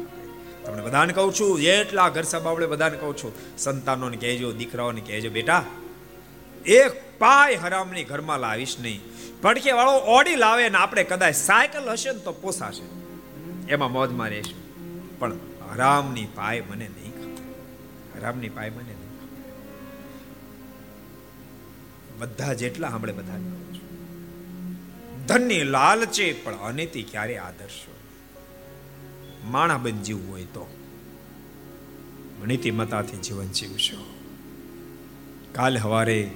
[0.64, 5.64] તમને બધાને કહું છું એટલા ઘર સભાવડે બધાને કહું છું સંતાનોને કહેજો, દીકરાઓને કહેજો, બેટા,
[6.66, 9.00] એક પાય હરામની ઘરમાં લાવીશ નહીં.
[9.42, 12.86] પડકે વાળો ઓડી લાવે ને આપણે કદાચ સાયકલ હશે ને તો પોસાશે.
[13.68, 15.18] એમાં મોજમાં રહેશું.
[15.18, 15.32] પણ
[15.72, 18.20] હરામની પાય મને નહીં ખપે.
[18.20, 18.94] હરામની પાય મને નહીં
[22.18, 23.38] બધા જેટલા સાંભળે બધા
[25.26, 27.93] ધનની લાલચે પણ અનિતિ ક્યારે આદર્શો
[29.50, 30.74] માણા બન જીવવું હોય તો.
[32.46, 34.14] નીતિમતાથી જીવન જીવશો.
[35.52, 36.30] કાલ હવારે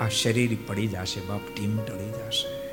[0.00, 2.68] આ શરીર પડી જશે, બાપ, ટીમ ટળી જશે.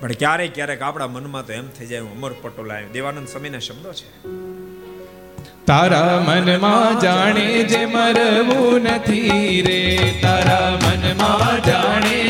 [0.00, 4.38] પણ ક્યારેક ક્યારેક આપણા મનમાં તો એમ થઈ જાય અમર પટોલ દેવાનંદ સમયના શબ્દો છે.
[5.66, 12.27] તારા મનમાં જાણે જે મરવું નથી રે, તારા મનમાં જાણે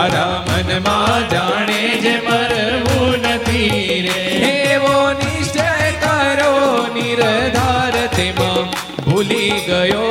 [0.00, 4.20] તારા મનમાં જાણે જે મરવું નથી રે.
[4.68, 5.68] એવો નિશ્ચય
[6.04, 6.54] કરો
[6.94, 8.70] નિર્ધાર તેમાં
[9.04, 10.09] ભૂલી ગયો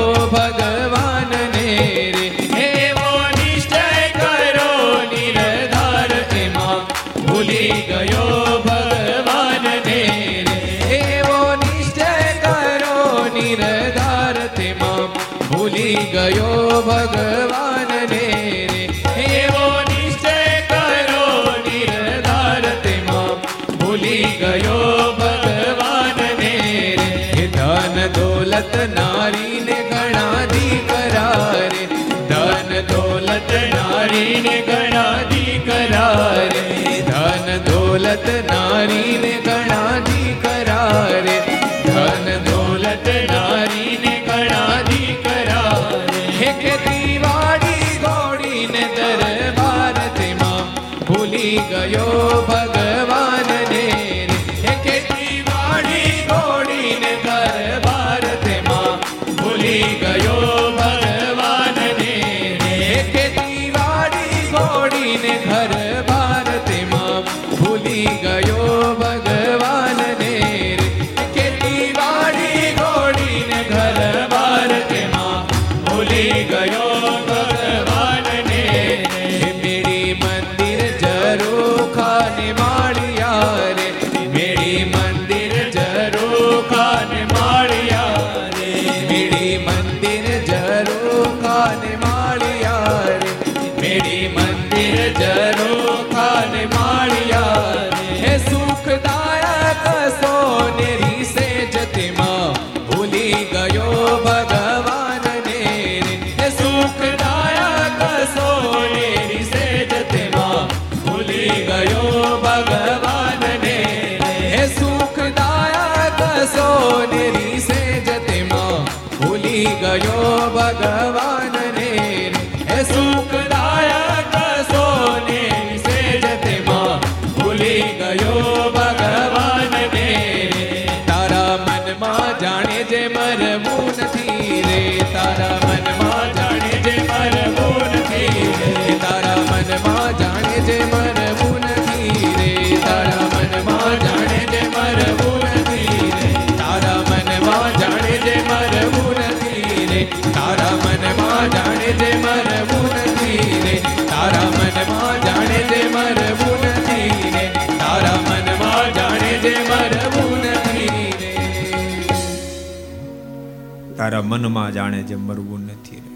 [163.98, 166.16] તારા મનમાં જાણે જે મરવું નથી રે.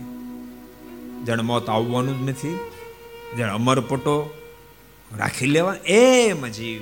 [1.26, 2.60] જાણે મોત આવવાનું જ નથી.
[3.38, 4.30] જાણે અમર પટો
[5.18, 6.82] રાખી લેવા એમ જીવ.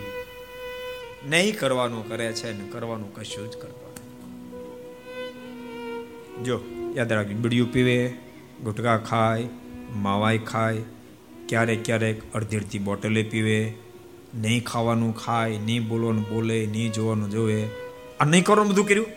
[1.30, 3.82] નહીં કરવાનું કરે છે ને કરવાનું કશું જ કરવાનું
[6.44, 6.60] જો,
[6.96, 8.14] યાદ રાખી બીડિયું પીવે,
[8.64, 9.48] ગુટકા ખાય,
[9.96, 10.82] માવાઈ ખાય,
[11.50, 13.74] ક્યારેક ક્યારેક અડધી અડધી બોટલે પીવે
[14.36, 17.68] નહીં ખાવાનું ખાય, નહીં બોલવાનું બોલે, નહીં જોવાનું જોવે.
[18.20, 19.08] આ નહીં કરવાનું બધું કર્યું?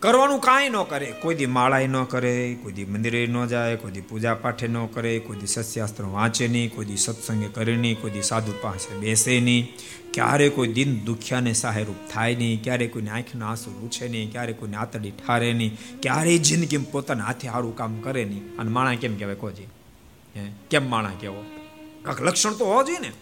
[0.00, 1.14] કરવાનું કાંઈ ન કરે.
[1.22, 4.86] કોઈ દી માળાએ ન કરે, કોઈ દી મંદિરે ન જાય, કોઈ દી પૂજા પાઠે ન
[4.86, 8.96] કરે, કોઈ દી સત્યાસ્ત્ર વાંચે નહીં, કોઈ દી સત્સંગે કરે નહીં, કોઈ દી સાધુ પાસે
[8.98, 9.72] બેસે નહીં.
[10.12, 14.76] ક્યારે કોઈ દિન દુખ્યાને સહાયરૂપ થાય નહીં, ક્યારે કોઈને આંખના આંસુ લૂછે નહીં, ક્યારે કોઈને
[14.76, 18.56] આતડી ઠારે નહીં, ક્યારેય જિંદગી પોતાના હાથે સારું કામ કરે નહીં.
[18.56, 19.36] અને માણા કેમ કહેવાય
[20.36, 20.50] હે?
[20.70, 21.63] કેમ માણા કાંક
[22.04, 23.12] લક્ષણ તો હોવા જોઈએ ને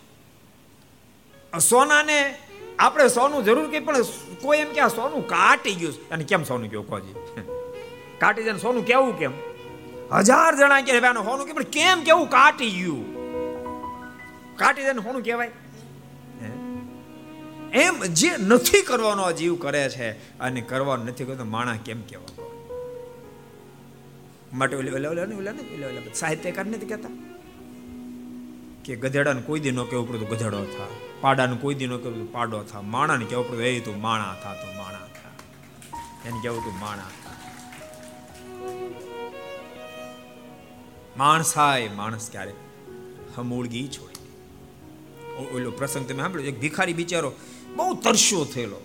[1.61, 2.35] સોનાને
[2.79, 4.03] આપણે સોનું જરૂર કે પણ
[4.43, 7.15] કોઈ એમ કે આ સોનું કાટી ગયું અને કેમ સોનું કેવું કોજી
[8.21, 9.33] કાટી જાય સોનું કેવું કેમ?
[10.13, 13.03] હજાર જણા કે સોનું કે, પણ કેમ કેવું કાટી ગયું?
[14.57, 15.51] કાટી જાય સોનું કહેવાય?
[17.73, 22.33] એમ જે નથી કરવાનો જીવ કરે છે, અને કરવાનો નથી કરતો માણા કેમ કહેવા?
[24.53, 27.32] માટે ઓલે ઓલે ઓલે ઓલે ઓલે સાહિત્યકાર નથી કહેતા?
[28.85, 30.87] કે ગધેડાને કોઈ દી નો કેવું પડતું ગધેડો થા,
[31.21, 34.77] પાડાને કોઈ દી નો કેવું પાડો થા, માણાને કેવું પડતું, એ તું માણા થા, તું
[34.77, 35.31] માણા થા.
[36.29, 37.03] એને કેવું તું માણા
[41.17, 42.53] માણસાય માણસ ક્યારે?
[43.37, 44.21] હમૂળગી છોડી.
[45.57, 46.47] ઓલો પ્રસંગ તમે સાંભળ્યો?
[46.47, 47.33] એક ભિખારી બિચારો
[47.77, 48.81] બહુ તરસ્યો થયેલો.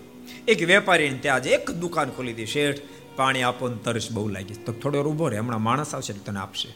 [0.47, 2.77] એક વેપારીને ત્યાં જ એક દુકાન ખોલી હતી શેઠ,
[3.15, 6.73] પાણી આપો ને તરસ બહુ લાગી તો થોડો ઊભો રહે હમણાં માણસ આવશે તને આપશે.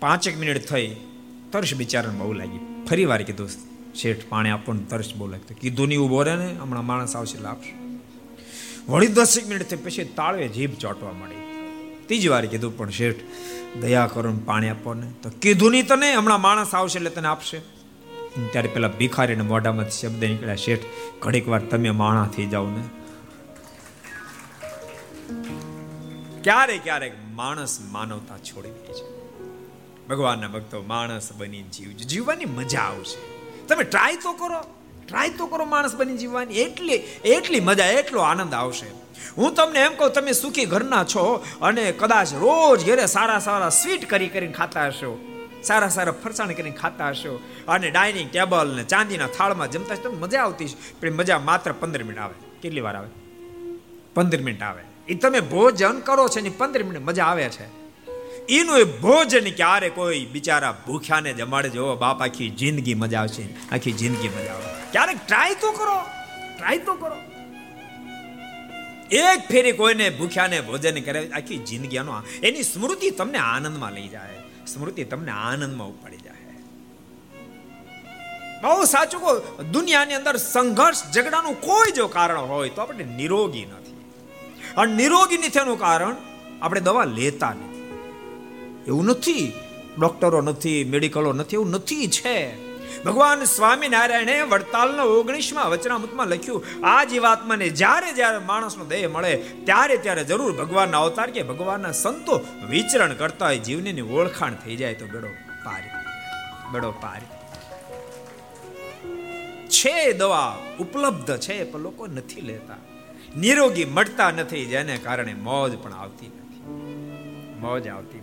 [0.00, 0.96] પાંચેક મિનિટ થઈ
[1.54, 3.48] તરસ બિચારાને બહુ લાગી ફરી વાર કીધું,
[3.94, 5.54] શેઠ, પાણી આપો ને તરસ બહુ લાગતો.
[5.60, 7.74] કીધું નહીં ઊભો રહે ને, હમણાં માણસ આવશે એટલે
[8.88, 11.42] વળી દસેક મિનિટ થઈ પછી તાળવે જીભ ચોંટવા મળી
[12.06, 13.20] ત્રીજી વાર કીધું, પણ શેઠ,
[13.80, 15.06] દયા કરો ને પાણી આપો ને.
[15.22, 17.58] તો કીધું નહીં તને, હમણાં માણસ આવશે એટલે તને આપશે.
[18.52, 20.84] ત્યારે પેલા ભિખારીને મોઢામાં શબ્દ નીકળ્યા, શેઠ,
[21.22, 22.84] ઘડીક વાર તમે માણા થઈ જાઓ ને.
[26.42, 29.13] ક્યારેક ક્યારેક માણસ માનવતા છોડી દે છે.
[30.10, 33.34] ભગવાનના ભક્તો, માણસ બની જીવજો જીવવાની મજા આવશે.
[33.66, 34.60] તમે ટ્રાય તો કરો
[35.08, 36.54] ટ્રાય તો કરો માણસ બની જીવવાની.
[36.54, 36.92] એટલી
[37.24, 38.86] એટલી મજા, એટલો આનંદ આવશે.
[39.38, 44.10] હું તમને એમ કહું, તમે સુખી ઘરના છો અને કદાચ રોજ ઘરે સારા સારા સ્વીટ
[44.10, 45.24] કરી કરીને ખાતા હશો.
[45.62, 47.40] સારા સારા ફરસાણ કરીને ખાતા હશો.
[47.68, 52.04] અને ડાઇનિંગ ટેબલ ને ચાંદીના થાળમાં જમતા તમને મજા આવતી છે પણ મજા માત્ર પંદર
[52.04, 52.34] મિનિટ આવે.
[52.62, 53.08] કેટલી વાર આવે?
[54.14, 54.82] પંદર મિનિટ આવે.
[55.08, 57.83] એ તમે ભોજન કરો છો ને પંદર મિનિટ મજા આવે છે.
[58.48, 63.48] એનું ભોજન ક્યારે કોઈ બિચારા ભૂખ્યાને જમાડે જો બાપ, આખી જિંદગી મજા આવશે.
[63.72, 66.00] આખી જિંદગી મજા આવે ક્યારેક ટ્રાય તો કરો.
[66.58, 67.16] ટ્રાય તો કરો.
[69.10, 74.30] એક ફેરી કોઈને ભૂખ્યાને ભોજન કરે, આખી જિંદગીનો એની સ્મૃતિ તમને આનંદમાં લઈ જાય.
[74.66, 76.34] સ્મૃતિ તમને આનંદમાં ઉપાડી જાય.
[78.62, 83.96] બહુ સાચું કહો, દુનિયાની અંદર સંઘર્ષ ઝઘડાનું કોઈ જો કારણ હોય તો આપણે નિરોગી નથી.
[84.76, 86.16] અને નિરોગી નથી એનું કારણ,
[86.62, 87.73] આપણે દવા લેતા નથી.
[88.86, 89.52] એવું નથી.
[89.98, 92.64] ડોક્ટરો નથી, મેડિકલો નથી, એવું નથી છે.
[93.02, 100.24] ભગવાન સ્વામિનારાયણે વડતાલના ઓગણીસમાં વચનામૃતમાં લખ્યું, આ જીવાત્માને જ્યારે જ્યારે માણસનો દેહ મળે, ત્યારે ત્યારે
[100.24, 105.28] જરૂર ભગવાનના અવતાર કે ભગવાનના સંતો વિચરણ કરતા હોય જીવની ઓળખાણ થઈ જાય તો બેડો
[105.64, 105.94] પાર
[106.72, 107.20] બેડો પાર.
[109.68, 112.74] છે દવા, ઉપલબ્ધ છે, પણ લોકો નથી લેતા.
[113.36, 116.60] નિરોગી મળતા નથી, જેને કારણે મોજ પણ આવતી નથી.
[117.60, 118.18] મોજ આવતી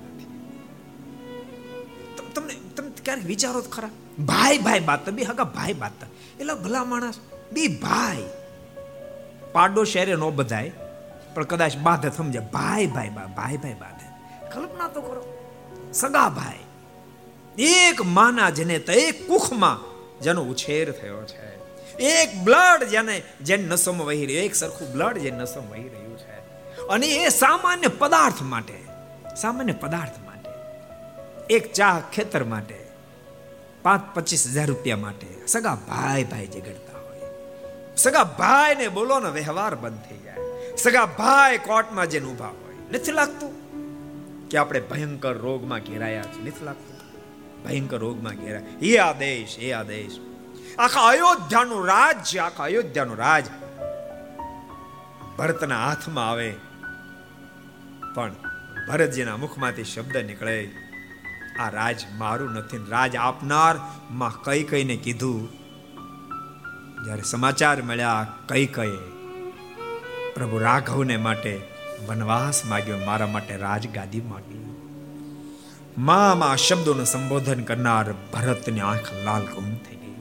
[3.06, 3.90] ક્યારેક વિચારો ખરા?
[4.20, 6.04] ભાઈ ભાઈ, બાત બી હગા ભાઈ બાત
[6.40, 7.20] એટલે ભલા માણસ,
[7.52, 8.24] બી ભાઈ.
[9.52, 10.72] પાડો શહેરે નો બધાય,
[11.34, 12.40] પણ કદાચ બાધે સમજે.
[12.40, 14.08] ભાઈ ભાઈ, બા, ભાઈ ભાઈ, બાધે.
[14.52, 15.24] કલ્પના તો કરો.
[15.94, 16.60] સગા ભાઈ.
[17.64, 19.80] એક માના જેને તો એક કુખમાં
[20.22, 21.62] જેનો ઉછેર થયો છે.
[21.98, 26.40] એક બ્લડ જેને જેન નસોમાં વહી રહ્યું, એક સરખું બ્લડ જે નસોમાં વહી રહ્યું છે.
[26.88, 28.80] અને એ સામાન્ય પદાર્થ માટે,
[29.42, 30.50] સામાન્ય પદાર્થ માટે,
[31.54, 32.81] એક ચા ખેતર માટે
[33.84, 37.22] પાંચ પચીસ હજાર રૂપિયા માટે સગા ભાઈ ભાઈ ઝઘડતા હોય.
[37.98, 40.36] સગા ભાઈ ને બોલો ને વ્યવહાર બંધ થઈ જાય.
[40.78, 42.76] સગા ભાઈ કોર્ટમાં જઈને ઊભા હોય.
[42.92, 43.52] નથી લાગતું
[44.50, 46.98] કે આપણે ભયંકર રોગમાં ઘેરાયા છે નથી લાગતું.
[47.64, 48.64] ભયંકર રોગમાં ઘેરાય.
[48.64, 50.20] એ આ દેશ એ આ દેશ
[50.80, 53.46] આખા અયોધ્યાનું રાજ્ય આખા અયોધ્યાનું રાજ
[55.38, 56.56] ભરતના હાથમાં આવે.
[58.16, 58.36] પણ
[58.88, 60.72] ભરતજીના મુખમાંથી શબ્દ નીકળે.
[61.60, 63.76] આ રાજ મારું નથી રાજ આપનાર,
[64.12, 65.50] માં કઈ કઈને કીધું.
[67.06, 68.98] જ્યારે સમાચાર મળ્યા કઈ કઈ,
[70.36, 71.62] પ્રભુ રાઘવને માટે
[72.08, 74.62] વનવાસ માગ્યો, મારા માટે રાજગાદી માગી.
[75.98, 80.12] માં મા શબ્દોનું સંબોધન કરનાર ભરતની આંખ લાલ ગુમ થઈ ગઈ.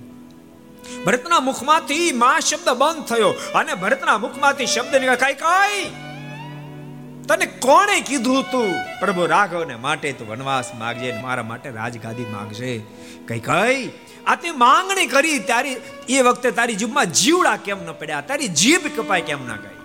[1.04, 5.14] ભરતના મુખમાંથી માં શબ્દ બંધ થયો અને ભરતના મુખમાંથી શબ્દ નીકળ્યા.
[5.14, 6.09] કઈ કઈ!
[7.30, 8.74] તને કોણે કીધું તું?
[9.00, 12.82] પ્રભુ રાઘવને માટે તું વનવાસ માગજે મારા માટે રાજગાદી માગજે.
[13.28, 13.90] કઈ કઈ?
[14.26, 15.76] આ તે માંગણી કરી તારી,
[16.08, 18.20] એ વખતે તારી જીભમાં જીવડા કેમ ન પડ્યા?
[18.20, 19.78] તારી જીભ કપાય કેમ ના ગઈ?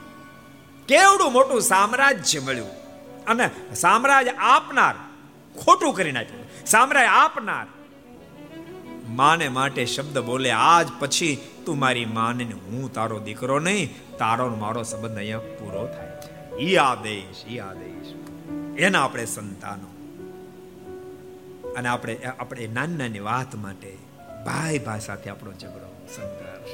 [0.87, 2.69] કેવડું મોટું સામ્રાજ્ય મળ્યું?
[3.25, 4.95] અને સામ્રાજ્ય આપનાર
[5.65, 6.65] ખોટું કરી નાખ્યું.
[6.65, 7.65] સામ્રાજ્ય આપનાર
[9.09, 14.83] માને માટે શબ્દ બોલે, આજ પછી તું મારી માને હું તારો દીકરો નહીં તારો મારો
[14.83, 16.14] સંબંધ અહીંયા પૂરો થાય.
[16.59, 18.13] ઈ આદેશ ઈ આદેશ.
[18.77, 19.87] એના આપણે સંતાનો.
[21.73, 23.97] અને આપણે આપણે નાની નાની વાત માટે
[24.45, 26.69] ભાઈ ભાઈ સાથે આપણો ઝઘડો સંઘર્ષ.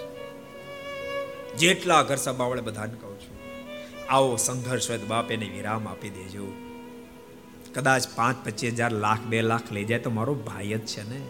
[1.57, 3.37] જેટલા ઘર સભાવડે બધાને કહું છું.
[4.09, 6.53] આવો સંઘર્ષ હોય તો બાપ એને વિરામ આપી દેજો.
[7.73, 11.21] કદાચ પાંચ પચીસ હજાર લાખ, બે લાખ લઈ જાય તો મારો ભાઈ જ છે ને.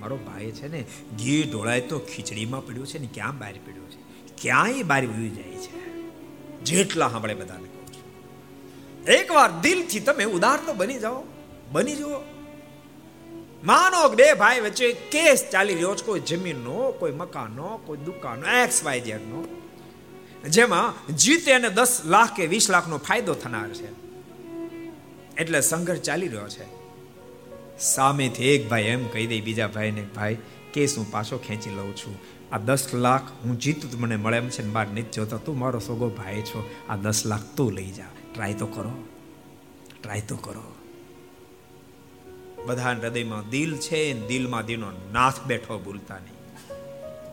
[0.00, 0.84] મારો ભાઈ છે ને.
[1.18, 3.98] ઘી ઢોળાય તો ખીચડીમાં પડ્યું છે ને, ક્યાં બહાર પડ્યું છે?
[4.42, 5.90] ક્યાંય બહાર ઉડી જાય છે?
[6.60, 7.69] જેટલા સાંભળે બધાને.
[9.14, 11.24] એકવાર દિલથી તમે ઉદાર તો બની જાઓ,
[11.72, 12.20] બની જુઓ.
[13.64, 18.84] માનો બે ભાઈ વચ્ચે કેસ ચાલી રહ્યો છે, કોઈ જમીનનો, કોઈ મકાનનો, કોઈ દુકાનનો એક્સ
[18.84, 19.44] વાય ઝેડ નો.
[20.48, 23.88] જેમાં જીતે અને દસ લાખ કે વીસ લાખનો ફાયદો થનાર છે.
[25.36, 26.64] એટલે સંઘર્ષ ચાલી રહ્યો છે.
[27.78, 30.36] સામેથી એક ભાઈ એમ કહી દે, બીજા ભાઈને, ભાઈ,
[30.72, 32.18] કેસ હું પાછો ખેંચી લઉં છું.
[32.52, 35.78] આ દસ લાખ હું જીતું મને મળે એમ છે ને, બાર નથી જોતો તું મારો
[35.78, 36.70] સોગો ભાઈ છો.
[36.88, 38.04] આ દસ લાખ તું લઈ જા.
[38.40, 39.04] ટ્રાય તો કરો.
[40.02, 40.74] ટ્રાય તો કરો.
[42.66, 46.64] બધા હૃદયમાં દિલ છે દિલમાં દિલનો નાથ બેઠો ભૂલતા નહીં.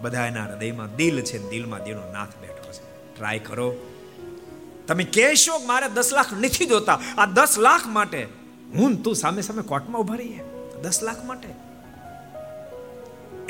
[0.02, 3.16] બધાના હૃદયમાં દિલ છે દિલમાં દિલનો નાથ બેઠો છે.
[3.16, 3.76] ટ્રાય કરો.
[4.88, 7.00] તમે કહેશો મારે દસ લાખ નથી જોતા.
[7.18, 8.28] આ દસ લાખ માટે
[8.76, 10.44] હું તું સામે સામે કોર્ટમાં ઊભા રહીએ.
[10.82, 11.50] દસ લાખ માટે.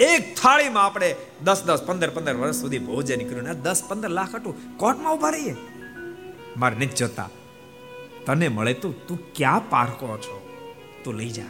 [0.04, 4.78] એક થાળીમાં આપણે દસ દસ, પંદર પંદર વર્ષ સુધી ભોજન કર્યું દસ, પંદર લાખ હતું.
[4.78, 5.56] કોર્ટમાં ઊભા રહીએ.
[6.58, 7.30] મારે નથી જોતા.
[8.28, 10.38] તને મળે તો તું ક્યાં પારકો છો?
[11.04, 11.44] તું લઈ જા.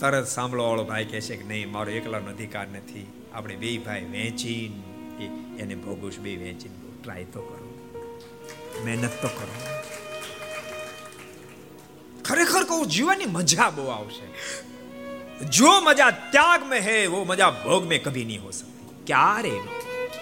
[0.00, 3.06] તરત સાંભળો વાળો ભાઈ કહે છે કે નહીં, મારો એકલાનો અધિકાર નથી.
[3.32, 4.82] આપણે બે ભાઈ વેચી
[5.58, 7.02] એને ભોગુશ બે વેચીને.
[7.02, 7.78] ટ્રાય તો કરો.
[8.84, 9.56] મહેનત તો કરો.
[12.24, 14.26] ખરેખર કહું, જીવનની મજા બહુ આવશે.
[15.44, 19.56] જો મજા ત્યાગ મેં હે, વો મજા ભોગ મેં કભી નહીં હો સકતી ક્યારે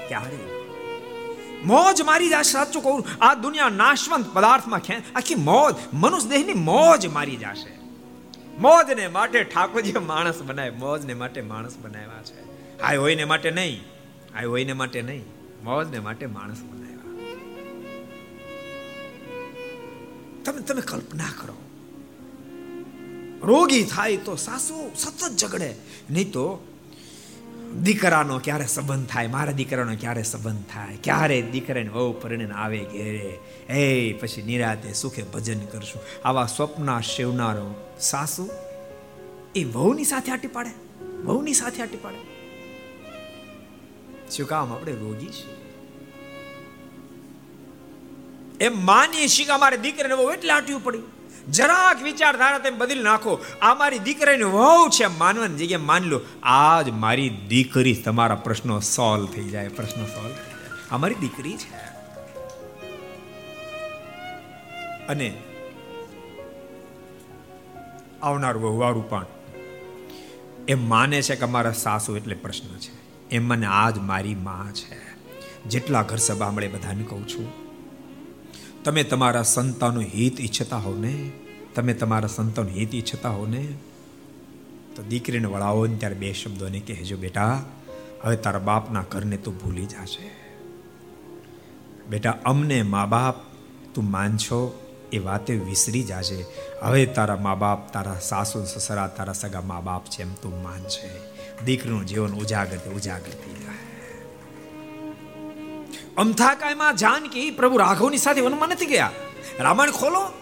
[0.09, 0.56] ક્યારે
[1.65, 7.07] મોજ મારી જાય, સાચું કહું, આ દુનિયા નાશવંત પદાર્થમાં ખેં આખી મોજ મનુષ્ય દેહની મોજ
[7.07, 7.77] મારી જશે.
[8.59, 12.41] મોજને માટે ઠાકોરજીએ માણસ બનાવ્યા, મોજને માટે માણસ બનાવ્યા છે.
[12.83, 13.81] હાય હોયને માટે નહીં
[14.35, 15.25] હાય હોયને માટે નહીં,
[15.65, 16.87] મોજને માટે માણસ બનાવ્યા.
[20.45, 21.55] તમે તમે કલ્પના કરો.
[23.43, 25.75] રોગી થાય તો સાસુ સતત ઝઘડે,
[26.11, 26.76] નહીં તો
[27.83, 29.27] દીકરાનો ક્યારે સંબંધ થાય?
[29.27, 30.97] મારા દીકરાનો ક્યારે સંબંધ થાય?
[30.97, 33.39] ક્યારે દીકરાને વહુ પરણીને આવે ઘેરે?
[33.72, 36.03] એ પછી નિરાતે સુખે ભજન કરશું.
[36.24, 38.49] આવા સ્વપ્ના સેવનારો સાસુ
[39.57, 40.70] એ વહુની સાથે આટી પાડે.
[41.22, 42.37] વહુની સાથે આટી પાડે.
[44.31, 45.57] શું કામ આપણે રોગી છીએ?
[48.61, 51.16] એમ માનીએ છીએ મારે દીકરાને બહુ એટલે આટ્યું પડ્યું
[51.51, 53.45] જરાક વિચારધારા તમે બદલી નાખો.
[53.63, 56.21] આ મારી દીકરીની વહુ છે માનવાની જગ્યાએ માન લો.
[56.43, 59.69] આજ મારી દીકરી તમારા પ્રશ્નો સોલ્વ થઈ જાય.
[59.69, 60.35] પ્રશ્નો સોલ્વ
[60.91, 61.75] આ મારી દીકરી છે.
[65.07, 65.35] અને
[68.23, 69.27] આવનાર વહુવાળું પણ.
[70.69, 73.29] એમ માને છે કે અમારા સાસુ એટલે પ્રશ્ન છે.
[73.31, 75.17] એમ મને આજ મારી માં છે.
[75.67, 77.66] જેટલા ઘર સભા મળે બધાને કહું છું.
[78.87, 81.30] તમે તમારા સંતાનું હિત ઈચ્છતા હો ને?
[81.74, 83.66] તમે તમારા સંતાનું હિત ઈચ્છતા હો ને?
[84.97, 87.64] તો દીકરીને વળાવો ને ત્યારે બે શબ્દોને કહેજો, બેટા,
[88.24, 90.30] હવે તારા બાપના ઘરને તું ભૂલી જાશે
[92.09, 93.34] બેટા, અમને મા બાપ
[93.95, 94.61] તું માનશો
[95.12, 96.47] એ વાતે વિસરી જાશે
[96.82, 101.11] હવે તારા મા બાપ તારા સાસુ સસરા, તારા સગા મા બાપ છે એમ તું માનશે.
[101.64, 103.86] દીકરીનું જીવન ઉજાગર ઉજાગર થઈ જાય.
[106.17, 109.11] અમથાકાયમાં જાનકી પ્રભુ રાઘવની સાથે વનમાં નથી ગયા.
[109.59, 110.33] રામાયણ ખોલો.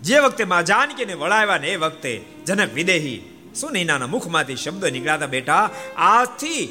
[0.00, 3.22] જે વખતે માં જાનકીને વળાવ્યા ને એ વખતે જનક વિદેહી
[3.54, 6.68] સુનૈનાના મુખમાંથી શબ્દ નીકળ્યા બેટા આજથી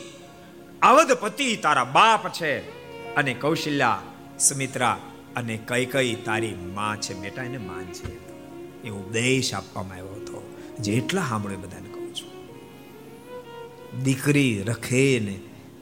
[0.81, 2.59] અવધપતિ તારા બાપ છે
[3.15, 4.01] અને કૌશલ્યા,
[4.39, 4.99] સુમિત્રા
[5.35, 7.13] અને કઈ કઈ તારી માં છે.
[7.13, 8.07] બેટા, એને માન છે
[8.83, 10.57] એ ઉપદેશ આપવામાં આવ્યો હતો.
[10.79, 12.31] જેટલા સાંભળે બધાને કહું છું.
[14.03, 15.39] દીકરી રખે ને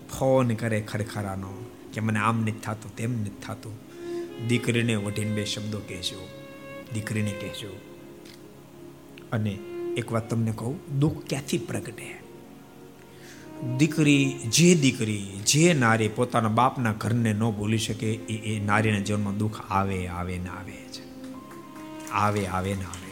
[0.10, 3.80] ફોન કરે ખરખરાનો કે મને આમ નથી થતું, તેમ નથી થતું.
[4.48, 6.28] દીકરીને વઢીને બે શબ્દો કહેજો.
[6.94, 7.80] દીકરીને કહેજો.
[9.32, 9.52] અને
[9.98, 12.18] એક વાત તમને કહું, દુઃખ ક્યાંથી પ્રગટે?
[13.78, 19.38] દીકરી, જે દીકરી, જે નારી પોતાના બાપના ઘરને ન ભૂલી શકે, એ એ નારીના જીવનમાં
[19.38, 21.08] દુઃખ આવે આવે ને આવે છે.
[22.12, 23.08] આવે આવે ને આવે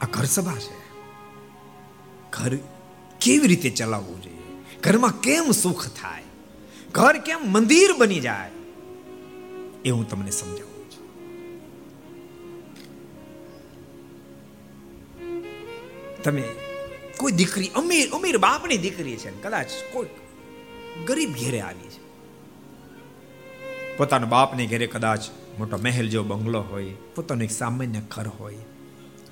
[0.00, 0.82] આ ઘર સભા છે.
[2.30, 2.71] ઘર
[3.22, 4.38] કેવી રીતે ચલાવવું જોઈએ?
[4.82, 6.22] ઘરમાં કેમ સુખ થાય?
[6.92, 8.50] ઘર કેમ મંદિર બની જાય?
[9.84, 11.06] એ હું તમને સમજાવું છું.
[16.22, 16.42] તમે
[17.16, 20.06] કોઈ દીકરી અમીર અમીર બાપની દીકરી છે કદાચ કોઈ
[21.06, 22.02] ગરીબ ઘેરે આવી છે.
[23.96, 25.20] પોતાના બાપને ઘેરે કદાચ
[25.58, 28.54] મોટો મહેલ જેવો બંગલો હોય, પોતાનું એક સામાન્ય ઘર હોય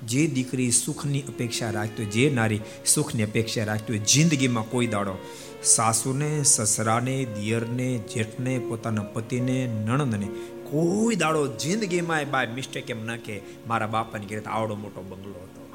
[0.05, 5.17] જે દીકરી સુખની અપેક્ષા રાખતી હોય, જે નારી સુખની અપેક્ષા રાખતી હોય, જિંદગીમાં કોઈ દાડો
[5.63, 10.27] સાસુને, સસરાને, દિયરને, જેઠને, પોતાના પતિને, નણંદને
[10.71, 15.73] કોઈ દાડો જિંદગીમાં બાય મિસ્ટેક એમ ના કે મારા બાપાની ઘરે આવડો મોટો બંગલો હતો.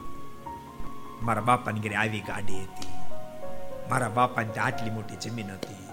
[1.22, 2.89] મારા બાપાની ઘરે આવી ગાડી હતી.
[3.91, 5.87] મારા બાપાની આટલી મોટી જમીન હતી.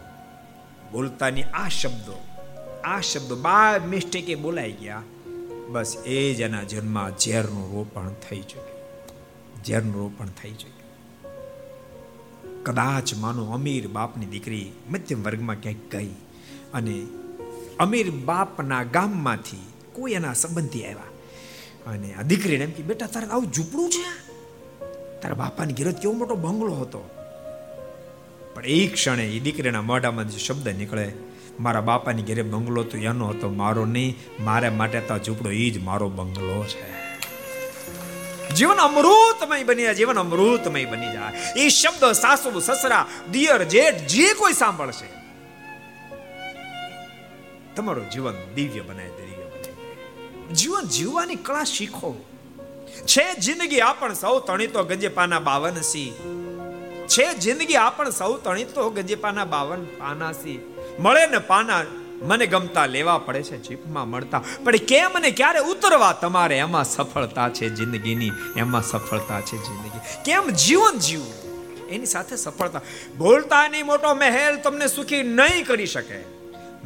[0.92, 2.24] બોલતાની આ શબ્દો
[2.84, 5.02] આ શબ્દો બાય મિસ્ટેકે બોલાઈ ગયા.
[5.74, 9.64] બસ એ જ એના જન્મમાં ઝેરનું રોપણ થઈ ચૂક્યું.
[9.66, 10.84] ઝેરનું રોપણ થઈ ચૂક્યું.
[12.64, 16.10] કદાચ માનો અમીર બાપની દીકરી મધ્યમ વર્ગમાં ક્યાંક ગઈ
[16.74, 17.08] અને
[17.80, 19.58] અમીર બાપના ગામમાંથી
[19.94, 21.10] કોઈ એના સંબંધી આવ્યા.
[21.92, 24.32] અને આ દીકરીને એમ કે, બેટા, તારે આવું ઝૂંપડું છે?
[25.22, 27.10] તારા બાપાની ગિરત કેવો મોટો બંગલો હતો.
[28.54, 31.14] પણ એ ક્ષણે એ દીકરીના મોઢામાં જે શબ્દ નીકળે
[31.60, 34.18] મારા બાપાની ઘેરે બંગલો તો એનો હતો, મારો નહીં.
[34.40, 37.04] મારે માટે તો ઝૂંપડો એ જ મારો બંગલો છે.
[38.56, 41.62] જીવન અમૃતમય બની જાય, જીવન અમૃતમય બની જાય.
[41.62, 45.24] એ શબ્દ સાસુ, સસરા, દિયર, જેઠ, જે કોઈ સાંભળશે.
[47.76, 52.26] તમારું જીવન દિવ્ય બનાય, દિવ્ય બને જીવન જીવવાની કળા શીખો.
[53.06, 56.14] છે જિંદગી આપણ સૌ તણી તો ગંજેપાના બાવન સી.
[57.08, 60.73] છે જિંદગી આપણ સૌ તણી તો ગંજેપાના બાવન પાના સી.
[61.00, 61.84] મળે ને પાના
[62.22, 64.44] મને ગમતા લેવા પડે છે જીપમાં મળતા.
[64.64, 66.14] પણ કેમ અને ક્યારે ઉતરવા?
[66.14, 70.00] તમારે એમાં સફળતા છે જિંદગીની, એમાં સફળતા છે જિંદગી.
[70.26, 71.44] કેમ જીવન જીવવું?
[71.90, 72.82] એની સાથે સફળતા.
[73.18, 76.20] બોલતા નહીં મોટો મહેલ તમને સુખી નહીં કરી શકે.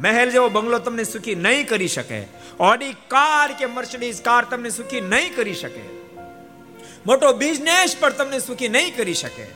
[0.00, 2.26] મહેલ જેવો બંગલો તમને સુખી નહીં કરી શકે.
[2.60, 5.82] ઓડી કાર કે મર્સિડીઝ કાર તમને સુખી નહીં કરી શકે.
[7.06, 9.46] મોટો બિઝનેસ પણ તમને સુખી નહીં કરી શકે.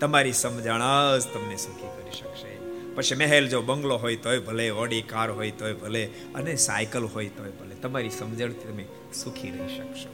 [0.00, 0.80] તમારી સમજણ
[1.18, 2.55] જ તમને સુખી કરી શકશે.
[2.96, 7.28] પછી મહેલ જો બંગલો હોય તોય ભલે, ઓડી કાર હોય તોય ભલે, અને સાયકલ હોય
[7.28, 10.12] તોય ભલે, તમારી સમજણથી તમે સુખી રહી શકશો.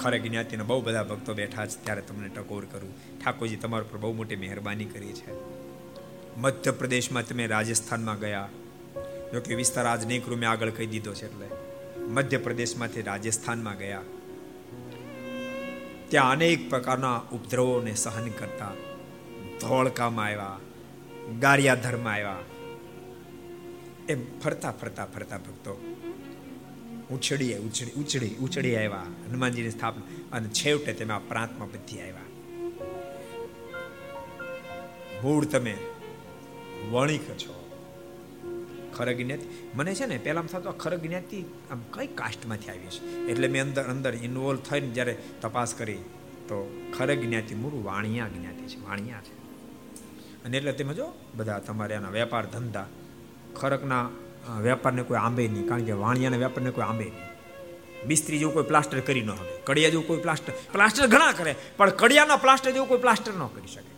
[0.00, 3.20] ખરે જ્ઞાતિના બહુ બધા ભક્તો બેઠા છે, ત્યારે તમને ટકોર કરું.
[3.24, 5.32] ઠાકોરજી, તમારા પર બહુ મોટી મહેરબાની કરી છે.
[6.36, 8.48] મધ્યપ્રદેશમાં તમે રાજસ્થાનમાં ગયા.
[9.32, 11.46] જો કે વિસ્તાર આજ નહીં કરું મેં આગળ કહી દીધો છે એટલે.
[12.04, 14.00] મધ્યપ્રદેશમાંથી રાજસ્થાનમાં ગયા.
[16.08, 18.72] ત્યાં અનેક પ્રકારના ઉપદ્રવોને સહન કરતા.
[19.62, 20.58] ધોળકામાં આવ્યા,
[21.40, 22.42] ગારિયાધરમાં આવ્યા.
[24.12, 25.72] એમ ફરતા ફરતા ફરતા ભક્તો
[27.16, 32.28] ઉછળી ઉછળી ઉછળી ઉછળી આવ્યા, હનુમાનજીની સ્થાપના અને છેવટે તમે આ પ્રાંતમાં બધી આવ્યા.
[35.22, 35.74] મૂળ તમે
[36.92, 37.54] વણિક છો.
[38.96, 39.46] ખરગ જ્ઞાતિ,
[39.76, 41.40] મને છે ને પહેલાં થતો ખરગ જ્ઞાતિ
[41.72, 43.00] આમ કઈ કાસ્ટમાંથી આવી છે
[43.32, 46.02] એટલે મેં અંદર અંદર ઇન્વોલ્વ થઈને જ્યારે તપાસ કરી,
[46.48, 46.56] તો
[46.96, 49.37] ખરગ જ્ઞાતિ મૂળ વાણિયા જ્ઞાતિ છે, વાણિયા છે.
[50.48, 51.06] અને એટલે તમે જો
[51.38, 52.88] બધા તમારે એના વેપાર ધંધા.
[53.60, 54.04] ખરકના
[54.66, 57.26] વેપારને કોઈ આંબે નહીં, કારણ કે વાણિયાના વેપારને કોઈ આંબે નહીં.
[58.08, 61.94] બિસ્ત્રી જેવું કોઈ પ્લાસ્ટર કરી ન હવે કડિયા જેવું કોઈ પ્લાસ્ટર પ્લાસ્ટર ઘણા કરે, પણ
[62.02, 63.92] કડિયાના પ્લાસ્ટર જેવું કોઈ પ્લાસ્ટર ન કરી શકે.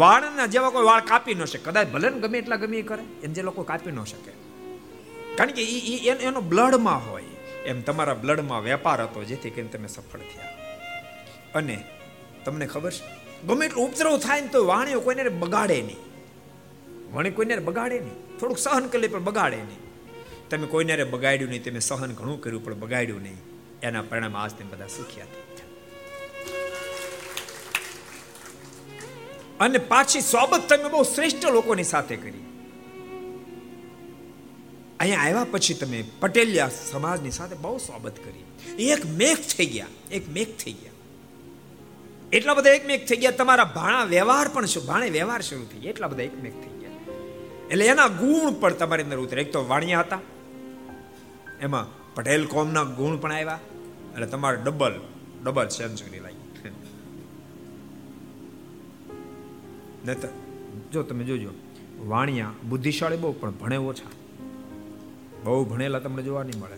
[0.00, 3.04] વાળના જેવા કોઈ વાળ કાપી ન શકે, કદાચ ભલે ને ગમે એટલા ગમે એ કરે,
[3.24, 4.32] એમ જે લોકો કાપી ન શકે.
[5.38, 5.62] કારણ કે
[5.92, 7.32] એ એનો બ્લડમાં હોય,
[7.70, 10.52] એમ તમારા બ્લડમાં વેપાર હતો, જેથી કરીને તમે સફળ થયા.
[11.58, 11.76] અને
[12.44, 13.04] તમને ખબર છે?
[13.46, 15.96] ગમે એટલું ઉપદ્રવ થાય ને તો વાણીઓ કોઈને બગાડે નહીં.
[17.12, 18.38] વાણી કોઈને બગાડે નહીં.
[18.38, 19.78] થોડુંક સહન કરી પણ બગાડે નહીં.
[20.50, 23.36] તમે કોઈને બગાડ્યું નહીં, તમે સહન ઘણું કર્યું પણ બગાડ્યું નહીં.
[23.82, 25.48] એના પરિણામ આજ તમે બધા સુખ્યા હતા.
[29.60, 32.44] અને પાછી સોબત તમે બહુ શ્રેષ્ઠ લોકોની સાથે કરી.
[35.00, 38.44] અહીંયા આવ્યા પછી તમે પટેલિયા સમાજની સાથે બહુ સોબત કરી.
[38.86, 40.87] એક મેઘ થઈ ગયા, એક મેઘ થઈ ગયા.
[42.32, 43.30] એટલા બધા એકમેક થઈ ગયા.
[43.30, 44.86] તમારા ભાણા વ્યવહાર પણ શું?
[44.86, 45.90] ભાણે વ્યવહાર શરૂ થઈ ગયા?
[45.90, 46.90] એટલા બધા એકમેક થઈ ગયા.
[47.70, 49.42] એટલે એના ગુણ પણ તમારી અંદર ઉતરે.
[49.42, 50.20] એક તો વાણિયા હતા.
[51.60, 53.58] એમાં પટેલ કોમના ગુણ પણ આવ્યા.
[54.12, 55.00] એટલે તમારે ડબલ
[55.44, 56.70] ડબલ સેન્ચુરી લાગી.
[60.06, 60.28] નહીતર,
[60.92, 61.50] જો તમે જોજો,
[61.98, 64.10] વાણિયા બુદ્ધિશાળી બહુ, પણ ભણે ઓછા.
[65.44, 66.76] બહુ ભણેલા તમને જોવા નહીં મળે.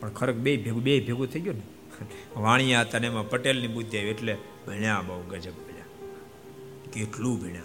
[0.00, 1.62] પણ ખરેખ બે ભેગું બે ભેગું થઈ ગયું ને
[2.36, 4.36] વાણિયા હતા ને એમાં પટેલની બુદ્ધિ આવી એટલે
[4.66, 5.84] ભણ્યા બહુ ગજબ ભણ્યા.
[6.92, 7.62] કેટલું ભણ્યા.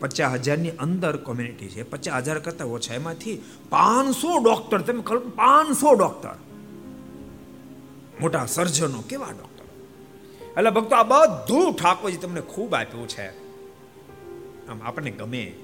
[0.00, 1.82] પચાસ હજારની અંદર કોમ્યુનિટી છે.
[1.82, 5.02] પચાસ હજાર કરતાં ઓછા એમાંથી પાંચસો ડોક્ટર તમે
[5.36, 6.30] પાંચસો ડોક્ટર
[8.20, 9.64] મોટા સર્જનો કેવા ડોક્ટર
[10.58, 13.28] એટલે ભક્તો આ બધું ઠાકોરજી તમને ખૂબ આપ્યું છે.
[14.68, 15.54] આમ આપણને ગમે.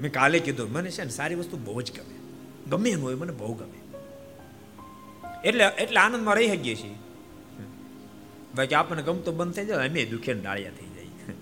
[0.00, 2.14] મેં કાલે કીધું, મને છે ને સારી વસ્તુ બહુ જ ગમે.
[2.70, 3.85] ગમે એનું હોય, મને બહુ ગમે.
[5.46, 6.94] એટલે એટલે આનંદમાં રહી શકીએ છીએ.
[8.54, 11.34] બાકી આપણને ગમતો બંધ થઈ જાય, અમે દુખે ડાળિયા થઈ જાય.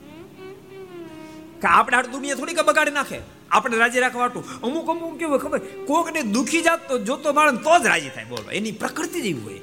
[1.61, 3.19] કે આપણે આ દુનિયા થોડીક બગાડી નાખે?
[3.51, 4.27] આપણે રાજી રાખવા
[4.63, 5.59] અમુક અમુક કેવું ખબર?
[5.59, 8.51] કોકને દુખી જાત તો જોતો માણસ તો જ રાજી થાય, બોલો.
[8.51, 9.61] એની પ્રકૃતિ જેવી હોય.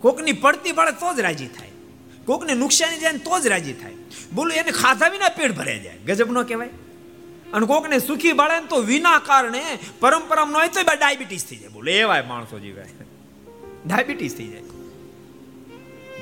[0.00, 1.70] કોકની પડતી પડે તો જ રાજી થાય.
[2.26, 3.92] કોકને નુકસાની જાય તો જ રાજી થાય.
[4.34, 5.98] બોલો, એને ખાધા વિના પેટ ભરાઈ જાય.
[5.98, 6.68] ગજબ ન કહેવાય.
[7.52, 11.68] અને કોકને સુખી બાળે તો વિના કારણે પરંપરા ન હોય તો ડાયાબિટીસ થઈ જાય.
[11.68, 12.82] બોલે એવા માણસો જીવે.
[13.86, 14.62] ડાયાબિટીસ થઈ જાય.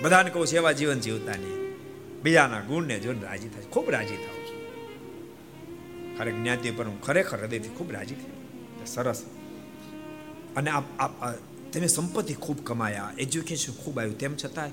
[0.03, 1.75] બધાને કહું છે એવા જીવન જીવતા નહીં.
[2.23, 4.61] બીજાના ગુણને જોઈને રાજી થાય ખૂબ રાજી થાવ છું.
[6.19, 8.31] ખરે જ્ઞાતિ પર હું ખરેખર હૃદયથી ખૂબ રાજી થઈ
[8.87, 9.23] સરસ.
[10.57, 10.85] અને આપ
[11.73, 13.13] તમે સંપત્તિ ખૂબ કમાયા.
[13.19, 14.19] એજ્યુકેશન ખૂબ આવ્યું.
[14.19, 14.71] તેમ છતાં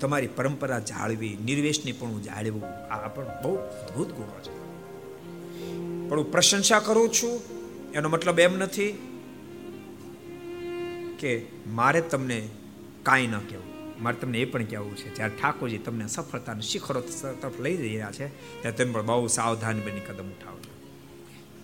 [0.00, 2.92] તમારી પરંપરા જાળવી, નિર્વેશની પણ હું જાળવું.
[2.92, 4.57] આ પણ બહુ અદભુત ગુણો છે.
[6.08, 7.34] પણ હું પ્રશંસા કરું છું,
[7.94, 8.92] એનો મતલબ એમ નથી
[11.20, 11.32] કે
[11.78, 12.38] મારે તમને
[13.02, 13.68] કાંઈ ન કહેવું.
[14.02, 17.00] મારે તમને એ પણ કહેવું છે જ્યારે ઠાકોરજી તમને સફળતાના શિખરો
[17.42, 18.26] તરફ લઈ રહ્યા છે
[18.60, 20.72] ત્યારે તમે પણ બહુ સાવધાન બની કદમ ઉઠાવજો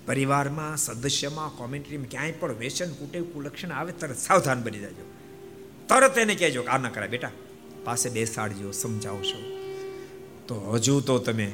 [0.06, 5.04] પરિવારમાં, સદસ્યમાં, કોમેન્ટ્રીમાં ક્યાંય પણ વ્યસન કુટેવ કુલક્ષણ આવે તરત સાવધાન બની જાજો.
[5.88, 7.34] તરત એને કહેજો કે આ ન કરાય બેટા,
[7.84, 9.38] પાસે બેસાડજો, સમજાવશો.
[10.48, 11.48] તો હજુ તો તમે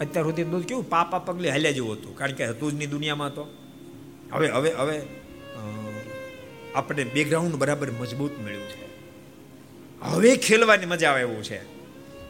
[0.00, 2.16] અત્યાર સુધી દૂધ કેવું પાપા પગલે હાલ્યા જેવું હતું.
[2.16, 3.44] કારણ કે હતું જ નહીં દુનિયામાં તો.
[4.32, 4.96] હવે હવે હવે
[6.74, 8.86] આપણે બેકગ્રાઉન્ડ બરાબર મજબૂત મળ્યું છે.
[10.02, 11.60] હવે ખેલવાની મજા આવે એવું છે.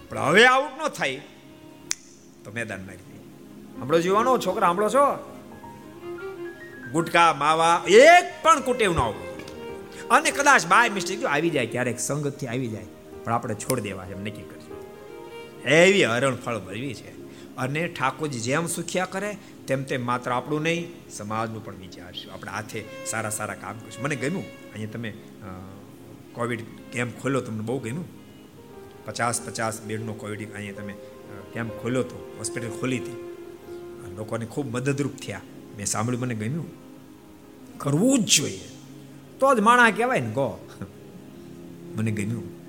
[0.08, 1.20] પણ હવે આઉટ ન થાય
[2.44, 3.20] તો મેદાન નાખી દે.
[3.80, 5.04] હમણો જીવાનો છોકરા, હમણો છો?
[6.92, 9.30] ગુટકા, માવા, એક પણ કુટેવ ન આવું.
[10.10, 12.84] અને કદાચ બાય મિસ્ટેક આવી જાય ક્યારેક, સંગતથી આવી જાય,
[13.24, 14.78] પણ આપણે છોડી દેવા એમ નક્કી કરશું
[15.64, 17.21] એવી હરણ ફળ ભરવી છે.
[17.58, 19.36] અને ઠાકોરજી જેમ સુખ્યા કરે,
[19.66, 24.04] તેમ તેમ માત્ર આપણું નહીં, સમાજનું પણ વિચારશું આપણે હાથે સારા સારા કામ કરશું.
[24.04, 24.44] મને ગમ્યું.
[24.72, 25.14] અહીંયા તમે
[26.32, 26.60] કોવિડ
[26.92, 28.08] કેમ્પ ખોલ્યો, તમને બહુ ગમ્યું?
[29.04, 30.94] પચાસ પચાસ બેડનો કોવિડ અહીંયા તમે
[31.52, 33.18] કેમ્પ ખોલ્યો હતો હોસ્પિટલ ખોલી હતી.
[34.16, 35.40] લોકોને ખૂબ મદદરૂપ થયા.
[35.76, 36.70] મેં સાંભળ્યું, મને ગમ્યું.
[37.78, 38.68] કરવું જ જોઈએ.
[39.40, 40.68] તો જ માણા કહેવાય ને, ગો.
[41.96, 42.61] મને ગમ્યું.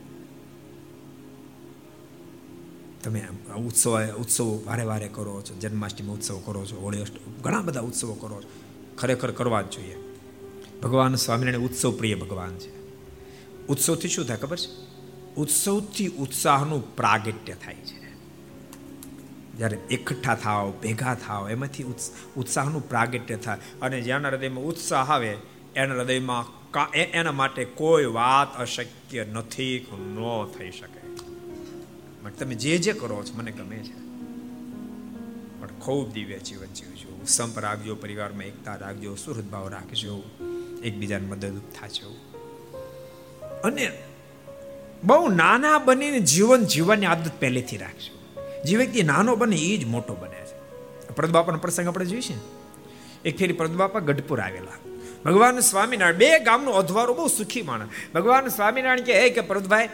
[3.04, 3.28] તમે
[3.58, 7.04] ઉત્સવ ઉત્સવો વારે વારે કરો છો, જન્માષ્ટમી ઉત્સવ કરો છો, હોળી
[7.42, 8.50] ઘણા બધા ઉત્સવો કરો છો.
[8.98, 9.96] ખરેખર કરવા જ જોઈએ.
[10.84, 12.84] ભગવાન સ્વામિનારાયણ ઉત્સવ પ્રિય ભગવાન છે.
[13.68, 14.94] ઉત્સવથી શું થાય ખબર છે?
[15.36, 18.14] ઉત્સવથી ઉત્સાહનું પ્રાગટ્ય થાય છે.
[19.58, 21.84] જ્યારે એકઠા થાવ ભેગા થાવ એમાંથી
[22.36, 23.60] ઉત્સાહનું પ્રાગટ્ય થાય.
[23.82, 25.38] અને જેના હૃદયમાં ઉત્સાહ આવે,
[25.76, 31.03] એના હૃદયમાં એના માટે કોઈ વાત અશક્ય નથી ન થઈ શકે.
[32.30, 34.04] તમે જે જે કરો છો, મને ગમે છે.
[35.62, 37.26] પણ ખૂબ દિવ્ય જીવન જીવજો.
[37.28, 40.24] સંપ રાખજો, પરિવારમાં એકતા રાખજો, સુહૃદ ભાવ રાખજો,
[40.84, 42.16] એકબીજાને મદદરૂપ થાજો.
[43.64, 43.92] અને
[45.04, 48.42] બહુ નાના બનીને જીવન જીવવાની આદત પહેલેથી રાખજો.
[48.66, 50.64] જે વ્યક્તિ નાનો બને એ જ મોટો બને છે.
[51.16, 52.34] પ્રદબાપાનો પ્રસંગ આપણે જોઈશે
[53.26, 54.78] એક ફેરી પ્રદબાપા ગઢપુર આવેલા.
[55.26, 57.90] ભગવાન સ્વામિનારાયણ, બે ગામનો અધવારો બહુ સુખી માણસ.
[58.14, 59.90] ભગવાન સ્વામિનારાયણ કે કે પ્રદભાઈ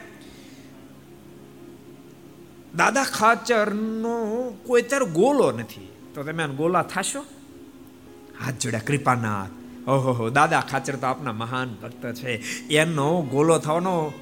[2.75, 4.15] દાદા ખાચરનો
[4.65, 5.87] કોઈ ત્યારે ગોલો નથી.
[6.13, 7.21] તો તમે ગોલા થાશો?
[8.45, 9.53] હાથ જોડ્યા, કૃપાનાથ.
[9.89, 12.31] ઓહો દાદા ખાચર તો આપના મહાન ભક્ત છે.
[12.67, 14.13] એનો ગોલો થવાનો,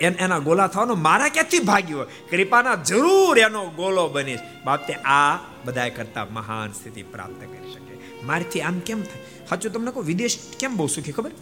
[0.00, 2.06] એના ગોલા થવાનો મારા ક્યાંથી ભાગ્યો?
[2.30, 4.40] કૃપાના જરૂર એનો ગોલો બનીશ.
[4.64, 7.94] બાપતે આ બધા કરતા મહાન સ્થિતિ પ્રાપ્ત કરી શકે.
[8.26, 9.46] મારથી આમ કેમ થાય?
[9.48, 11.32] સાચું તમને કહું, વિદેશ કેમ બહુ સુખી ખબર?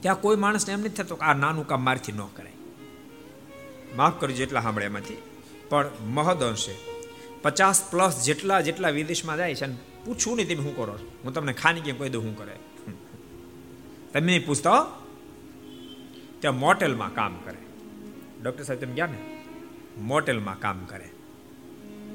[0.00, 2.57] ત્યાં કોઈ માણસને એમ નથી થતો કે આ નાનું કામ મારથી ન કરાય.
[3.96, 5.16] માફ કરજો જેટલા સાંભળે એમાંથી.
[5.68, 6.74] પણ મહદ અંશે.
[7.42, 11.52] પચાસ પ્લસ જેટલા જેટલા વિદેશમાં જાય છે અને પૂછવું નહીં તમે શું કરો હું તમને
[11.52, 12.56] ખાની કેમ કહી દઉં શું કરે.
[14.12, 15.04] તમે નહીં પૂછતો
[16.40, 17.58] ત્યાં મોટેલમાં કામ કરે.
[18.42, 19.44] ડૉક્ટર સાહેબ તમે ગયા ને?
[19.98, 21.08] મોટેલમાં કામ કરે.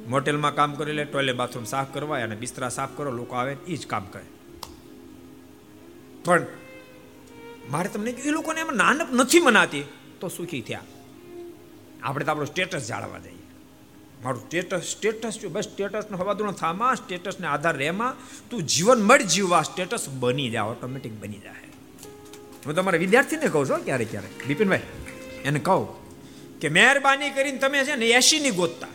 [0.08, 3.76] મોટેલમાં કામ કરે એટલે ટોયલેટ બાથરૂમ સાફ કરવા અને બિસ્તરા સાફ કરો, લોકો આવે એ
[3.76, 4.24] જ કામ કરે.
[6.26, 6.46] પણ
[7.70, 9.84] મારે તમને એ લોકોને એમાં નાનપ નથી મનાતી.
[10.20, 10.82] તો સુખી થયા.
[12.04, 13.42] આપણે તો આપણું સ્ટેટસ જાળવવા જઈએ.
[14.24, 18.14] મારું સ્ટેટસ સ્ટેટસ જો બસ સ્ટેટસનો હવાદુનો થામાં સ્ટેટસને આધાર રહેમાં
[18.50, 21.70] તું જીવન મળી જીવવા સ્ટેટસ બની જાય ઓટોમેટિક બની જાય.
[22.66, 24.34] હું તમારા વિદ્યાર્થીને કહું છું ક્યારેક ક્યારેક.
[24.50, 24.86] બિપિનભાઈ,
[25.48, 25.88] એને કહું
[26.62, 28.94] કે મહેરબાની કરીને તમે છે ને એસી ની ગોતતા.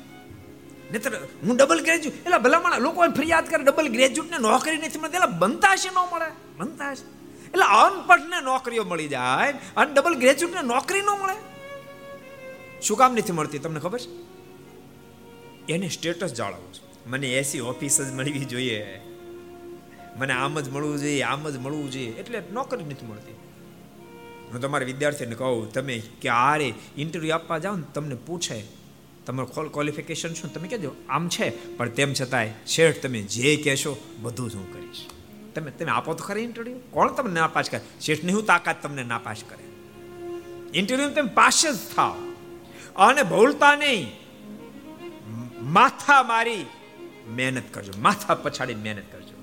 [0.93, 1.13] નહીતર
[1.47, 5.75] હું ડબલ ગ્રેજ્યુએટ એટલે ભલામણ, લોકો ફરિયાદ કરે ડબલ ગ્રેજ્યુએટને નોકરી નથી મળતી એટલે બનતા
[5.77, 6.29] હશે ન મળે
[6.61, 7.05] બનતા હશે
[7.53, 11.37] એટલે અનપઢને નોકરીઓ મળી જાય, અને ડબલ ગ્રેજ્યુએટને નોકરી ન મળે.
[12.83, 13.99] શું કામ નથી મળતી તમને ખબર?
[13.99, 17.09] છે એને સ્ટેટસ જાળવવું છે.
[17.09, 19.01] મને એસી ઓફિસ જ મળવી જોઈએ.
[20.17, 23.33] મને આમ જ મળવું જોઈએ, આમ જ મળવું જોઈએ, એટલે નોકરી નથી મળતી.
[24.53, 28.65] હું તમારા વિદ્યાર્થીને કહું, તમે ક્યારે ઇન્ટરવ્યૂ આપવા જાઓ ને તમને પૂછે.
[29.27, 30.55] તમારું ખોલ ક્વોલિફિકેશન શું?
[30.55, 35.07] તમે કહેજો, આમ છે, પણ તેમ છતાંય શેઠ તમે જે કહેશો બધું જ હું કરીશ.
[35.55, 37.81] તમે તમે આપો તો ખરી ઇન્ટરવ્યૂ કોણ તમને નાપાસ કરે?
[38.01, 39.65] શેઠની હું તાકાત તમને નાપાસ કરે.
[40.79, 42.28] ઇન્ટરવ્યુ તમે પાસ જ થાવ
[42.99, 44.13] અને ભૂલતા નહીં.
[45.63, 46.67] માથા મારી
[47.31, 47.93] મહેનત કરજો.
[47.99, 49.35] માથા પછાડી મહેનત કરજો.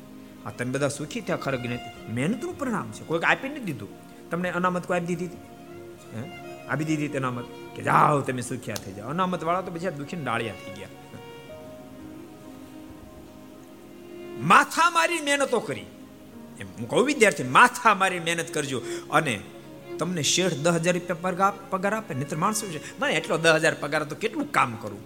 [0.45, 1.79] આ તમે બધા સુખી થયા ખરે
[2.09, 3.05] મહેનતનું પરિણામ છે.
[3.05, 3.89] કોઈક આપી નથી દીધું.
[4.29, 6.29] તમને અનામત કોઈ આપી દીધી હે?
[6.67, 7.45] આપી દીધી અનામત?
[7.75, 9.09] કે જાઓ તમે સુખ્યા થઈ જાઓ.
[9.09, 10.87] અનામત વાળા તો પછી દુખી ડાળિયા થઈ ગયા.
[14.39, 15.85] માથા મારી મહેનતો કરી.
[16.59, 18.81] એમ હું કહું વિદ્યાર્થી, માથા મારી મહેનત કરજો.
[19.11, 19.39] અને
[19.99, 23.73] તમને શેઠ દસ હજાર રૂપિયા પગાર પગાર આપે નહીં માણસો છે મને એટલો દસ હજાર
[23.73, 24.99] પગાર તો કેટલું કામ કરું?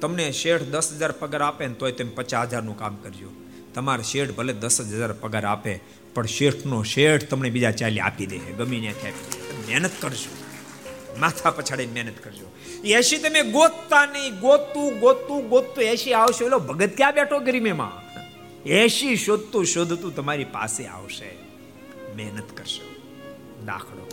[0.00, 3.28] તમને શેઠ દસ હજાર પગાર આપે ને તોય તમે પચાસ હજારનું કામ કરજો.
[3.74, 5.80] તમારે શેઠ ભલે દસ હજાર પગાર આપે,
[6.14, 9.38] પણ શેઠનો શેઠ તમને બીજા ચાલી આપી દે ગમી ત્યાંથી
[9.68, 10.44] મહેનત કરજો.
[11.18, 12.52] માથા પછાડી મહેનત કરજો.
[12.84, 14.40] એસી તમે ગોતતા નહીં.
[14.40, 15.84] ગોતું ગોતું ગોતું.
[15.84, 16.44] એસી આવશે.
[16.44, 17.92] એલો ભગત ક્યાં બેઠો ગરીમેમાં?
[18.66, 21.36] એસી શોધતું શોધતું તમારી પાસે આવશે.
[22.16, 22.94] મહેનત કરશો.
[23.66, 24.03] દાખલો.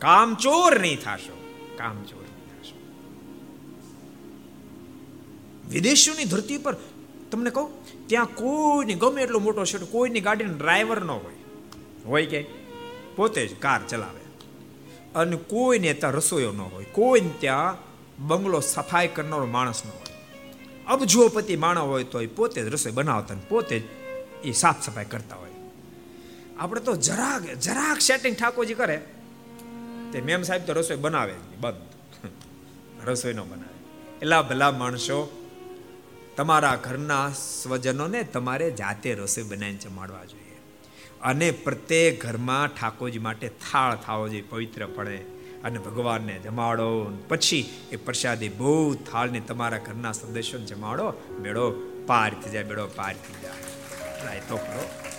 [0.00, 1.44] કામચોર નહીં થશો.
[1.78, 2.78] કામચોર નહીં થશો.
[5.70, 6.76] વિદેશોની ધરતી પર,
[7.30, 11.34] તમને કહું, ત્યાં કોઈની ગમે એટલો મોટો શેઠ, કોઈની ગાડીનો ડ્રાઈવર ન હોય.
[12.06, 12.46] હોય કે?
[13.16, 14.20] પોતે જ કાર ચલાવે.
[15.14, 17.76] અને કોઈને ત્યાં રસોઈયો ન હોય, કોઈને ત્યાં
[18.28, 20.14] બંગલો સફાઈ કરનારો માણસ ન હોય.
[20.86, 23.82] અબજોપતિ માણસ હોય તો પોતે જ રસોઈ બનાવતા ને પોતે જ
[24.44, 25.50] એ સાફ સફાઈ કરતા હોય.
[26.58, 29.02] આપણે તો જરાક જરાક સેટિંગ ઠાકોરજી કરે.
[30.12, 31.74] તે મેમ સાહેબ તો રસોઈ બનાવે બંધ.
[33.08, 33.80] રસોઈ ન બનાવે.
[34.18, 35.46] એટલા ભલા માણસો,
[36.36, 37.32] તમારા ઘરના
[37.62, 40.60] સ્વજનોને તમારે જાતે રસોઈ બનાવીને જમાડવા જોઈએ.
[41.22, 45.16] અને પ્રત્યેક ઘરમાં ઠાકોરજી માટે થાળ થાવો જોઈએ, પવિત્ર પડે.
[45.64, 47.18] અને ભગવાનને જમાડો.
[47.28, 51.12] પછી એ પ્રસાદી બહુ થાળને તમારા ઘરના સદસ્યોને જમાડો.
[51.38, 51.70] બેડો
[52.06, 54.40] પાર થઈ જાય બેડો પાર થઈ જાય.
[54.48, 55.09] તો કરો.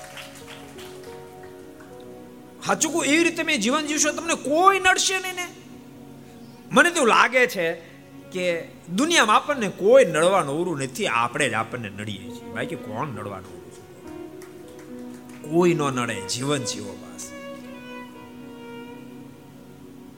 [2.67, 5.47] હાચું એવી રીતે મેં જીવન જીવશો, તમને કોઈ નડશે નહીં ને.
[6.71, 7.73] મને તો લાગે છે
[8.31, 8.63] કે
[8.95, 12.53] દુનિયામાં આપણને કોઈ નડવાનું ઉરું નથી, આપણે જ આપણને નડીએ છીએ.
[12.53, 13.61] બાકી કોણ નડવાનું
[15.51, 17.31] કોઈ નો નડે, જીવન જીવો બસ.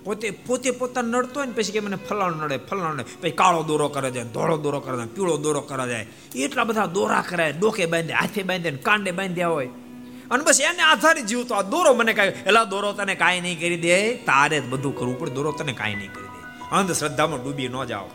[0.03, 3.03] પોતે પોતે પોતા નડતો હોય ને, પછી કે મને ફલાણો નડે ફલાણો નડે.
[3.21, 6.07] પછી કાળો દોરો કરે છે ધોળો દોરો કરે છે પીળો દોરો કરે જાય.
[6.35, 9.69] એટલા બધા દોરા કરાય ડોકે બાંધે, હાથે બાંધે કાંડે બાંધ્યા હોય.
[10.31, 11.55] અને બસ એને આધારે જીવતો.
[11.55, 14.15] આ દોરો મને કાંઈ એલા, દોરો તને કાંઈ નહીં કરી દે.
[14.15, 15.31] તારે જ બધું કરવું પડે.
[15.31, 16.41] દોરો તને કાંઈ નહીં કરી દે.
[16.71, 18.05] અંધશ્રદ્ધામાં ડૂબી ન જાઓ.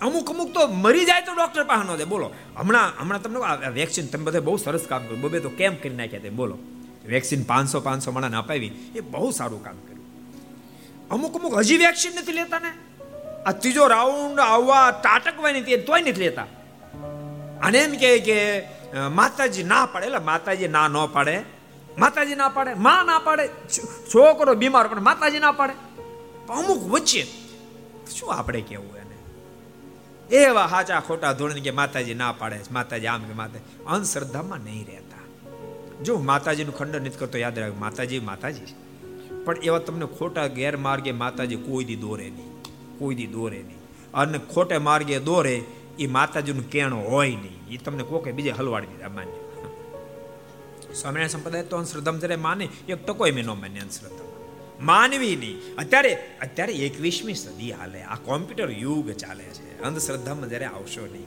[0.00, 2.04] અમુક અમુક તો મરી જાય તો ડોક્ટર પાસે ન જાય.
[2.04, 5.20] બોલો, હમણાં હમણાં તમને વેક્સિન તમે બધે બહુ સરસ કામ કર્યું.
[5.20, 6.30] બબે તો કેમ કરી નાખ્યા તે.
[6.30, 6.58] બોલો
[7.06, 8.72] વેક્સિન પાંચસો પાંચસો માણાને અપાવી.
[8.96, 10.06] એ બહુ સારું કામ કર્યું.
[11.10, 12.72] અમુક અમુક હજી વેક્સિન નથી લેતા ને.
[13.46, 16.46] આ ત્રીજો રાઉન્ડ આવવા તાટકવાની તોય નથી લેતા.
[17.62, 18.38] અને એમ કહે કે
[18.98, 21.44] માતાજી ના પાડે, એટલે માતાજી ના ન પાડે.
[21.98, 23.48] માતાજી ના પાડે, માં ના પાડે
[24.14, 25.72] છોકરો બીમાર પણ માતાજી ના પાડે.
[26.52, 27.26] અમુક વચ્ચે,
[28.18, 29.16] શું આપણે કેવું એને?
[30.36, 35.22] એવા હાચા ખોટા ધોરણ કે માતાજી ના પાડે માતાજી આમ કે માતા અંધશ્રદ્ધામાં નહીં રહેતા.
[36.02, 38.74] જો માતાજીનું ખંડન નથી કરતો, યાદ રાખ માતાજી માતાજી
[39.44, 42.52] પણ એવા તમને ખોટા ગેરમાર્ગે માતાજી કોઈ દી દોરે નહીં.
[42.98, 43.78] કોઈ દી દોરે નહીં.
[44.14, 45.64] અને ખોટે માર્ગે દોરે
[45.98, 47.68] એ માતાજીનું કેણ હોય નહીં.
[47.70, 49.32] એ તમને કોકે બીજે હલવાડી દીધા, માન્ય.
[50.94, 54.32] સ્વામિનારાયણ સંપ્રદાય તો અંશ્રદ્ધમ જ્યારે માને, એક ટકો મેં ન માન્ય અંધશ્રદ્ધા
[54.80, 55.76] માનવી નહીં.
[55.76, 58.02] અત્યારે અત્યારે એકવીસમી સદી હાલે.
[58.02, 59.82] આ કોમ્પ્યુટર યુગ ચાલે છે.
[59.82, 61.26] અંધશ્રદ્ધામાં જ્યારે આવશો નહીં.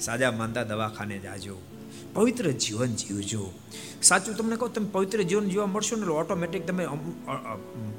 [0.00, 1.56] સાજા માનતા દવાખાને જાજો.
[2.14, 3.52] પવિત્ર જીવન જીવજો.
[4.02, 6.86] સાચું તમને કહું, તમે પવિત્ર જીવન જીવવા મળશો ને ઓટોમેટિક તમે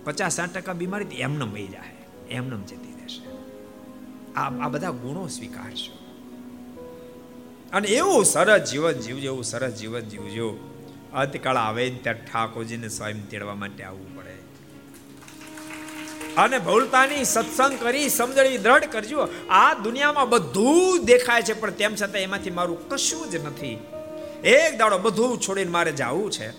[0.04, 1.94] પચાસ સાઠ ટકા બીમારી એમને વહી જાય
[2.30, 2.93] એમને જતી
[4.36, 5.98] આ આ બધા ગુણો સ્વીકારશો.
[7.74, 10.50] અને એવું સરસ જીવન જીવજો, એવું સરસ જીવન જીવજો.
[11.14, 14.44] અંતકાળ આવે ત્યાં ઠાકોરજીને સ્વયં તેડવા માટે આવવું પડે.
[16.38, 19.28] અને ભવલતાની સત્સંગ કરી સમજણી દ્રઢ કરજો.
[19.50, 23.78] આ દુનિયામાં બધું દેખાય છે, પણ તેમ છતાં એમાંથી મારું કશું જ નથી.
[24.44, 26.52] એક દાડો બધું છોડીને મારે જવું છે.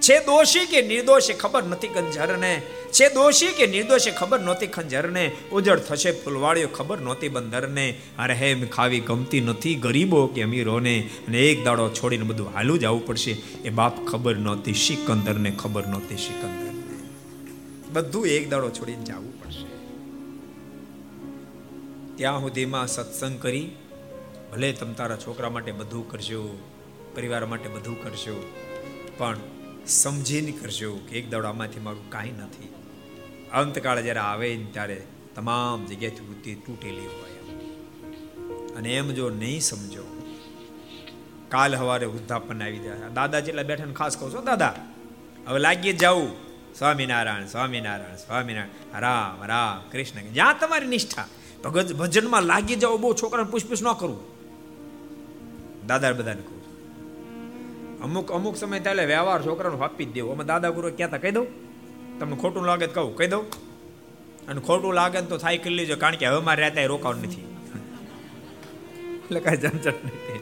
[0.00, 2.62] છે દોષી કે નિર્દોષી ખબર નથી કંજરને
[2.92, 8.66] છે દોષી કે નિર્દોષી ખબર નહોતી, ખંજરને ઉજળ થશે, ફૂલવાળીઓ ખબર નહોતી, બંદરને અરે હેમ
[8.66, 13.36] ખાવી ગમતી નથી, ગરીબો કે અમીરોને, અને એક દાડો છોડીને બધું હાલું જ આવવું પડશે.
[13.64, 16.96] એ બાપ ખબર નહોતી, સિકંદરને ખબર નહોતી, સિકંદરને.
[17.92, 19.66] બધું એક દાડો છોડીને જવું પડશે.
[22.16, 23.72] ત્યાં સુધીમાં સત્સંગ કરી,
[24.52, 26.42] ભલે તમે તારા છોકરા માટે બધું કરજો,
[27.14, 28.36] પરિવાર માટે બધું કરજો,
[29.18, 29.36] પણ
[29.86, 32.81] સમજીને કરજો કે એક દાડો આમાંથી મારું કાંઈ નથી.
[33.52, 34.98] અંતકાળ જ્યારે આવે ને ત્યારે
[35.36, 37.40] તમામ જગ્યાથી વૃત્તિ તૂટેલી હોય
[38.76, 40.04] અને એમ જો નહીં સમજો,
[41.48, 43.10] કાલ હવારે વૃદ્ધાપન આવી જાય.
[43.14, 44.74] દાદા જેટલા બેઠા ને ખાસ કહું છો દાદા,
[45.46, 46.30] હવે લાગી જાવું
[46.74, 49.00] સ્વામિનારાયણ સ્વામિનારાયણ સ્વામિનારાયણ.
[49.00, 50.20] રામ રામ, કૃષ્ણ.
[50.32, 51.26] જ્યાં તમારી નિષ્ઠા.
[51.64, 54.22] ભગત ભજનમાં લાગી જાવ બહુ છોકરાને પૂછપૂછ ન કરવું
[55.86, 56.60] દાદા બધાને કહું
[58.02, 60.30] અમુક અમુક સમય ત્યારે વ્યવહાર છોકરાનો આપી જ દેવો.
[60.32, 61.46] અમે દાદા ગુરુ ક્યાં કહી દઉં?
[62.22, 63.44] તમને ખોટું લાગે તો કહું, કહી દઉં?
[64.48, 67.46] અને ખોટું લાગે તો થાય કરી લેજો કારણ કે હવે મારે રહેતા રોકાવું નથી.
[69.18, 70.40] એટલે કાંઈ ઝંઝટ નથી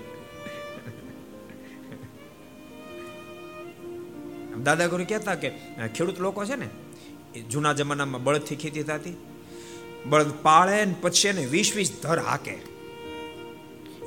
[4.66, 5.48] દાદા ગુરુ કહેતા કે
[5.96, 6.68] ખેડૂત લોકો છે ને,
[7.36, 9.16] એ જૂના જમાનામાં બળદથી ખેતી થતી.
[10.10, 12.54] બળદ પાળે ને પછી એને વીસ વીસ ધર હાકે.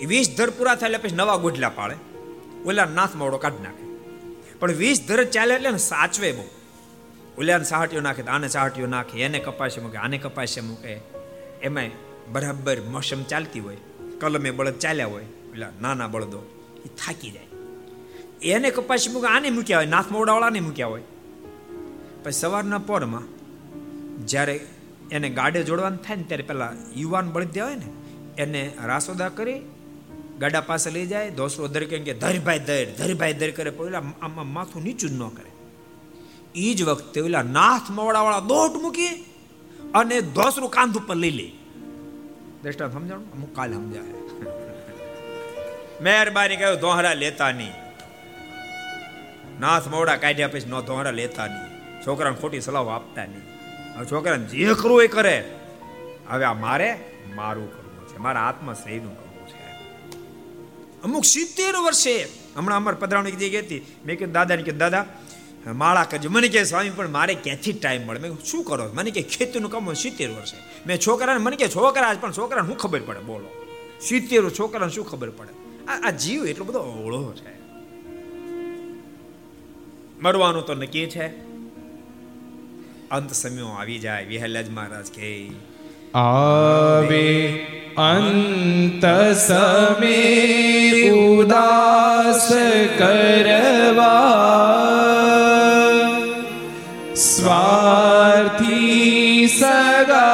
[0.02, 1.96] એ વીસ ધર પૂરા થાય એટલે પછી નવા ગોઢલા પાળે.
[2.66, 3.86] ઓલા નાથ મોડો કાઢી નાખે.
[4.60, 6.46] પણ વીસ ધર ચાલે એટલે સાચવે બહુ.
[7.38, 10.94] ઓલાને સાહટીઓ નાખે, આને સાહટીઓ નાખે, એને કપાશે મૂકે, આને કપાશે મૂકે.
[11.62, 11.90] એમાં
[12.32, 13.78] બરાબર મોસમ ચાલતી હોય,
[14.20, 17.44] કલમે બળદ ચાલ્યા હોય, પેલા નાના બળદો એ થાકી જાય.
[18.42, 21.02] એને કપાસી મૂકે, આને મૂક્યા હોય નાથ મોડાવાળાને મૂક્યા હોય.
[22.24, 23.24] પછી સવારના પોરમાં,
[24.28, 24.68] જ્યારે
[25.12, 27.88] એને ગાડે જોડવાનું થાય ને, ત્યારે પેલા યુવાન બળદ હોય ને,
[28.38, 29.62] એને રાસોદા કરી,
[30.40, 34.84] ગાડા પાસે લઈ જાય દોસરો દર કે ધરભાઈ ધર, ધરભાઈ દર કરે પેલા આમાં માથું
[34.84, 35.53] નીચું ન કરે.
[36.56, 39.08] એ જ વખતે ઓલા નાથ મવડાવાળા દોટ મૂકી
[39.94, 41.52] અને દોસરું કાંધ ઉપર લઈ લે.
[42.64, 43.34] દ્રષ્ટા સમજાણું?
[43.34, 44.04] અમુક કાલ સમજાય.
[46.02, 47.72] મહેરબાની કહ્યું દોહરા લેતા નહીં.
[49.60, 51.74] નાથ મવડા કાઢ્યા પછી નો દોહરા લેતા નહીં.
[52.08, 53.42] છોકરાને ખોટી સલાહ આપતા નહીં.
[53.98, 55.60] હવે છોકરાને જે કરવું એ કરે.
[56.30, 57.00] હવે આ મારે
[57.36, 58.18] મારું કરવું છે.
[58.18, 59.64] મારા આત્મા શ્રેયનું કરવું છે.
[61.04, 63.86] અમુક સિત્તેર વર્ષે, હમણાં અમારે પધરાવણી જગ્યાએ હતી.
[64.06, 65.06] મેં કીધું દાદાને કીધું, દાદા
[65.72, 66.30] માળા કરજો.
[66.30, 68.20] મને કહે, સ્વામી, પણ મારે ક્યાંથી ટાઈમ મળે?
[68.20, 68.90] મેં શું કરો?
[68.94, 70.58] મને કે ખેતીનું કામ સિત્તેર વર્ષે.
[70.88, 73.20] મેં છોકરાને, મને કે છોકરા પણ છોકરાને શું ખબર પડે?
[73.20, 73.66] બોલો.
[74.02, 75.64] સિત્તેર છોકરાને શું ખબર પડે?
[75.86, 77.64] આ આ જીવ એટલો બધો ઓળો છે.
[80.22, 81.28] મરવાનું તો નક્કી છે.
[83.10, 84.26] અંત સમયો આવી જાય.
[84.26, 85.52] વિહલજ મહારાજ કે
[86.14, 87.54] આવે
[87.98, 92.50] અંત સમે ઉદાસ
[93.00, 94.44] કરવા
[97.36, 98.84] સ્વાર્થી
[99.50, 100.34] સગા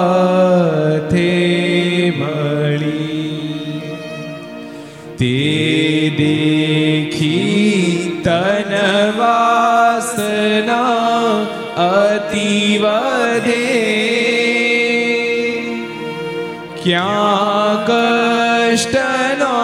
[11.75, 13.67] વાસના અતિ વધે
[16.83, 19.57] ક્યાં કષ્ટનો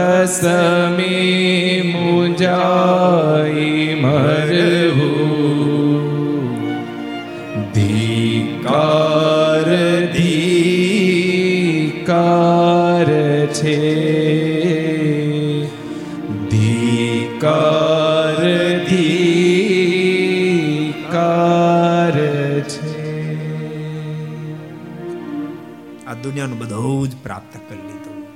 [26.41, 28.27] દુનિયાનું બધું જ પ્રાપ્ત કરી લીધું.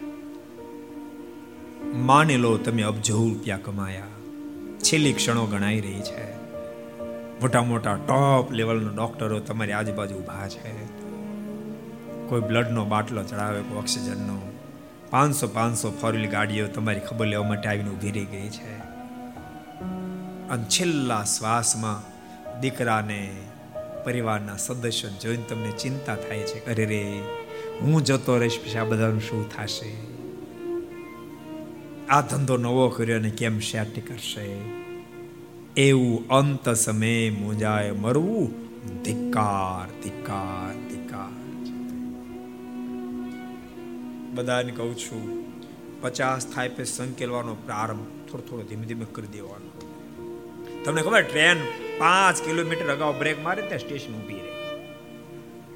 [2.07, 4.02] માની લો તમે અબજો રૂપિયા કમાયા.
[4.78, 6.36] છેલ્લી ક્ષણો ગણાઈ રહી છે.
[7.40, 10.86] મોટા મોટા ટોપ લેવલના ડોક્ટરો તમારી આજુબાજુ ઊભા છે.
[12.28, 14.52] કોઈ બ્લડનો બાટલો ચડાવે, કોઈ ઓક્સિજનનો
[15.11, 18.78] પાંચસો પાંચસો ફોર ગાડીઓ તમારી ખબર લેવા માટે આવીને ઊભી રહી ગઈ છે.
[20.48, 22.14] અને છેલ્લા શ્વાસમાં
[22.61, 23.30] દીકરાને,
[24.05, 26.70] પરિવારના સદસ્યો જોઈને તમને ચિંતા થાય છે.
[26.70, 27.22] અરે રે
[27.83, 30.14] હું જતો રહીશ, પછી આ બધાનું શું થશે?
[32.09, 34.59] આ ધંધો નવો કર્યો અને કેમ સેટ કરશે?
[35.77, 38.53] એવું અંત સમયે મુંજાય મરવું,
[39.03, 41.33] ધિક્કાર ધિક્કાર ધિક્કાર.
[44.35, 45.45] બધાને કહું છું,
[46.03, 49.70] પચાસ થાય પે સંકેલવાનો પ્રારંભ થોડો થોડો ધીમે ધીમે કરી દેવાનો.
[50.85, 51.57] તમને ખબર, ટ્રેન
[51.99, 54.55] પાંચ કિલોમીટર અગાઉ બ્રેક મારે, ત્યાં સ્ટેશન ઊભી રહે.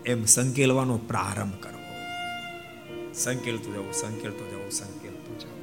[0.07, 1.78] એમ સંકેલવાનો પ્રારંભ કરવો
[3.19, 5.59] સંકેલતું જવું સંકેલતું જવું સંકેલતું જવું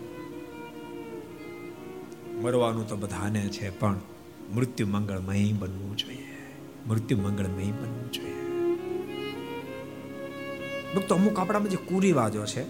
[2.41, 3.99] મરવાનું તો બધાને છે, પણ
[4.55, 6.25] મૃત્યુ મંગળમય બનવું જોઈએ.
[6.87, 8.35] મૃત્યુ મંગળમય બનવું જોઈએ.
[10.95, 12.61] ભક્તો, અમુક આપણામાં જે કુરિવાજો છે,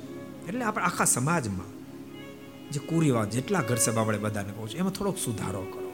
[0.48, 1.72] એટલે આપણે આખા સમાજમાં
[2.72, 5.92] જે કુરિવાજ, જેટલા ઘર સભા આપણે બધાને કહું છું, એમાં થોડોક સુધારો કરો.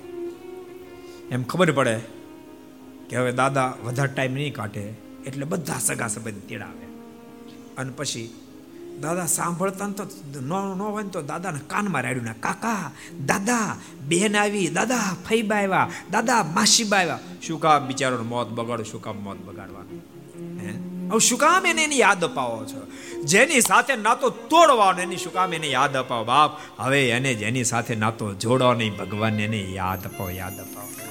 [1.31, 1.95] એમ ખબર પડે
[3.09, 4.93] કે હવે દાદા વધારે ટાઈમ નહીં કાઢે,
[5.25, 6.85] એટલે બધા સગા સંબંધ તેડાવે.
[7.77, 8.40] અને પછી
[9.01, 10.03] દાદા સાંભળતા તો
[10.39, 12.91] ન ન હોય ને તો દાદાને કાનમાં રાડ્યું ના કાકા,
[13.25, 13.77] દાદા,
[14.07, 17.19] બેન આવી, દાદા, ફઈબા આવ્યા, દાદા, માસીબા આવ્યા.
[17.41, 20.01] શું કામ બિચારો મોત બગાડો, શું કામ મોત બગાડવાનું
[20.59, 20.71] હે?
[21.09, 22.87] હવે શું કામ એને એની યાદ અપાવો છો?
[23.23, 26.25] જેની સાથે નાતો તોડવાનો એની શું કામ એને યાદ અપાવો?
[26.25, 31.10] બાપ, હવે એને જેની સાથે નાતો જોડો નહીં ભગવાન એને યાદ અપાવો યાદ અપાવો.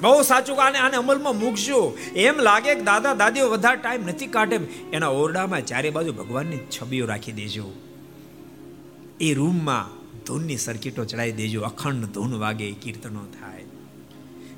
[0.00, 1.98] બહુ સાચું આને આને અમલમાં મૂકજો.
[2.16, 4.56] એમ લાગે કે દાદા, દાદીઓ વધારે ટાઈમ નથી કાઢે.
[4.92, 7.72] એના ઓરડામાં ચારે બાજુ ભગવાનની છબીઓ રાખી દેજો.
[9.20, 11.62] એ રૂમમાં ધૂનની સર્કિટો ચડાવી દેજો.
[11.62, 13.64] અખંડ ધૂન વાગે, કીર્તનો થાય.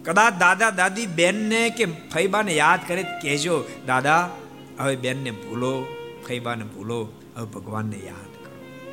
[0.04, 4.30] કદાચ દાદા, દાદી બેનને કે ફૈબાને યાદ કરે કહેજો, દાદા,
[4.78, 5.86] હવે બેનને ભૂલો,
[6.28, 8.86] ફૈબાને ભૂલો, હવે ભગવાનને યાદ કરો.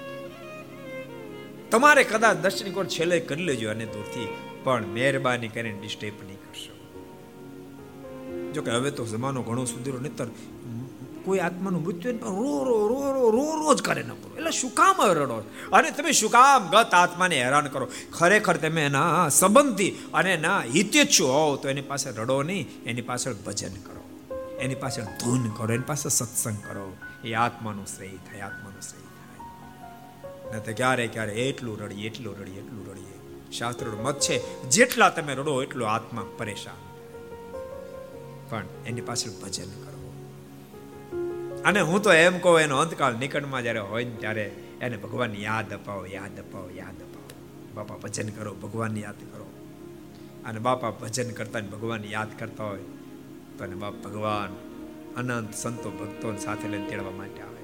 [1.72, 4.28] તમારે કદાચ દર્શન કોણ છેલ્લે કરી લેજો અને દૂરથી.
[4.64, 6.33] પણ મહેરબાની કરીને ડિસ્ટર્બ
[8.54, 10.28] જો કે હવે તો જમાનો ઘણો સુધીરો નહીતર,
[11.26, 15.02] કોઈ આત્માનું મૃત્યુ રો રો રો રો રો રો જ કરે ન એટલે શું કામ
[15.02, 15.38] રડો?
[15.74, 17.88] અને તમે શું કામ ગત આત્માને હેરાન કરો?
[18.14, 23.34] ખરેખર તમે એના સંબંધી અને એના હિતેચ્છુ હોવ તો એની પાસે રડો નહીં, એની પાછળ
[23.34, 24.04] ભજન કરો.
[24.60, 26.98] એની પાછળ ધૂન કરો, એની પાસે સત્સંગ કરો.
[27.24, 30.60] એ આત્માનું શ્રેય થાય, આત્માનું શ્રેય થાય.
[30.60, 33.52] ન તો ક્યારે ક્યારે એટલું રડીએ એટલું રડીએ એટલું રડીએ.
[33.52, 36.93] શાસ્ત્ર મત છે, જેટલા તમે રડો એટલો આત્મા પરેશાન
[38.54, 39.94] પણ એની પાછળ ભજન કરો
[41.66, 45.74] અને હું તો એમ કહું, એનો અંતકાળ નિકટમાં જ્યારે હોય ને ત્યારે એને ભગવાન યાદ
[45.74, 47.30] અપાવો યાદ અપાવો યાદ અપાવો.
[47.74, 49.48] બાપા, ભજન કરો ભગવાન યાદ કરો.
[50.46, 52.80] અને બાપા ભજન કરતા ભગવાન યાદ કરતા હોય,
[53.58, 54.50] તો અને બાપ ભગવાન,
[55.16, 57.64] અનંત સંતો ભક્તો સાથે લઈને તેડવા માટે આવે.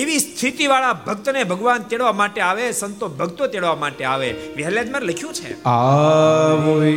[0.00, 4.32] એવી સ્થિતિ વાળા ભક્તને ભગવાન તેડવા માટે આવે, સંતો ભક્તો તેડવા માટે આવે.
[4.56, 5.62] વિહલેજમાં લખ્યું છે.
[5.62, 6.96] આવોય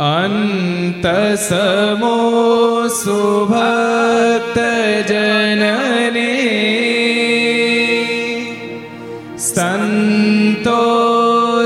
[0.00, 1.04] અંત
[1.36, 4.56] સમો સુભક્ત
[5.04, 6.32] જનને
[9.36, 10.80] સંતો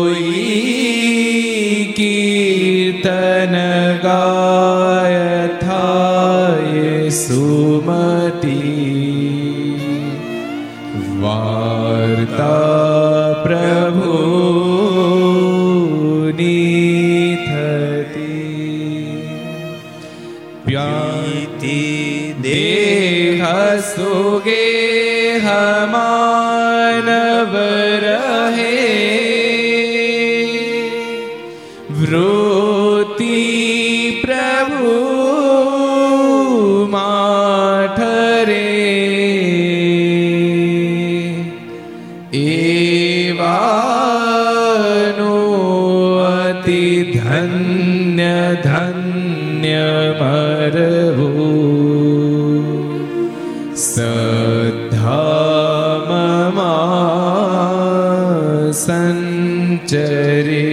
[59.89, 60.66] સંચરે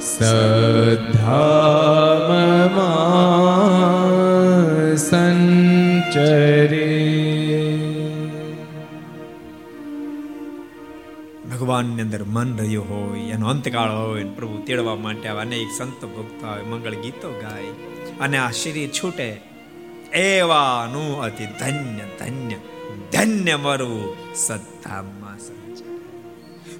[0.00, 0.56] સદ્ધામમાં
[4.96, 6.90] સંચરે
[11.50, 16.44] ભગવાનની અંદર મન રહ્યું હોય, એનો અંતકાળ હોય પ્રભુ તેડવા માટે આવે અનેક સંત ભક્ત
[16.44, 17.72] આવે, મંગળ ગીતો ગાય,
[18.20, 19.28] અને આ શરીર છૂટે
[20.12, 22.58] એવાનું અતિ ધન્ય ધન્ય
[23.12, 25.23] ધન્ય મરવું સંચય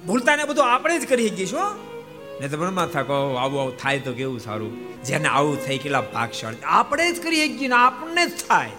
[0.07, 1.95] ભૂલતા ને બધું આપણે જ કરી છું
[2.41, 5.03] ને તો મનમાં થાકો આવું આવું થાય તો કેવું સારું?
[5.03, 6.55] જેને આવું થઈ કેટલા ભાગશાળ.
[6.63, 8.71] આપણે જ કરી શકીએ ને આપણને જ થાય.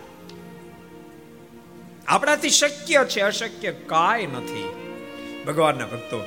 [2.06, 4.68] આપણાથી શક્ય છે, અશક્ય કાંઈ નથી.
[5.46, 6.24] ભગવાનના ભક્તો,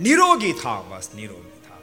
[0.00, 1.80] નિરોગી થાવ, બસ નિરોગી થાવ.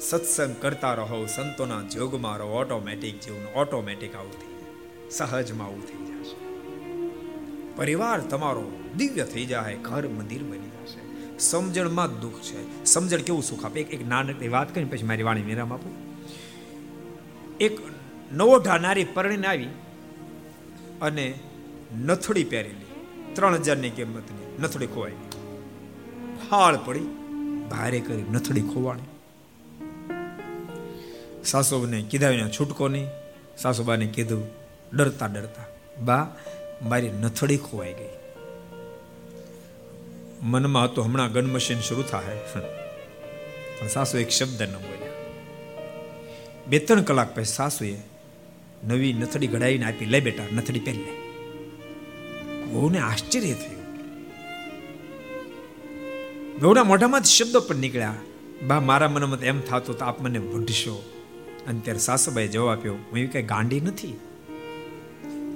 [0.00, 4.64] સત્સંગ કરતા રહો, સંતોના જોગમાં રહો ઓટોમેટિક જીવન ઓટોમેટિક આવું થઈ
[5.10, 6.05] સહજમાં આવું થઈ
[7.76, 11.38] પરિવાર તમારો દિવ્ય થઈ જાય ઘર મંદિર બની જશે.
[11.38, 12.84] સમજણમાં દુઃખ છે.
[12.84, 13.80] સમજણ કેવું સુખ આપે?
[13.80, 15.92] એક નાનકડી વાત કરીને પછી મારી વાણી વિરામ આપું.
[17.60, 17.78] એક
[18.32, 19.68] નવોઢા નારી પરણીને આવી
[21.02, 21.34] અને
[22.04, 22.86] નથડી પહેરેલી.
[23.32, 25.12] ત્રણ હજારની કિંમતની નથડી ખોવાઈ.
[26.50, 27.00] ફાળ પડી,
[27.70, 29.02] ભારે કરી નથડી ખોવાણી.
[31.44, 33.06] સાસુને કીધા વિના છૂટકો નહીં.
[33.58, 34.48] સાસુબાને કીધું
[34.96, 35.64] ડરતા ડરતા
[36.04, 36.36] બા
[36.82, 38.08] મારી નથડી ખોવાઈ ગઈ.
[40.42, 42.38] મનમાં હતું હમણાં ગન મશીન શરૂ થાય.
[43.80, 45.12] પણ સાસુ એક શબ્દ ન બોલ્યા.
[46.66, 47.96] બે ત્રણ કલાક પછી સાસુએ
[48.84, 51.26] નવી નથડી ઘડાવીને આપી, લે બેટા નથડી પહેરી લે.
[52.64, 53.76] બહુને આશ્ચર્ય થયું.
[56.60, 58.14] બહુના મોઢામાંથી શબ્દો પણ નીકળ્યા.
[58.62, 61.12] બા, મારા મનમાં એમ થતું તો આપ મને વઢશો.
[61.66, 64.20] અને ત્યારે સાસુબાઈ જવાબ આપ્યો, હું એવી કઈ ગાંડી નથી.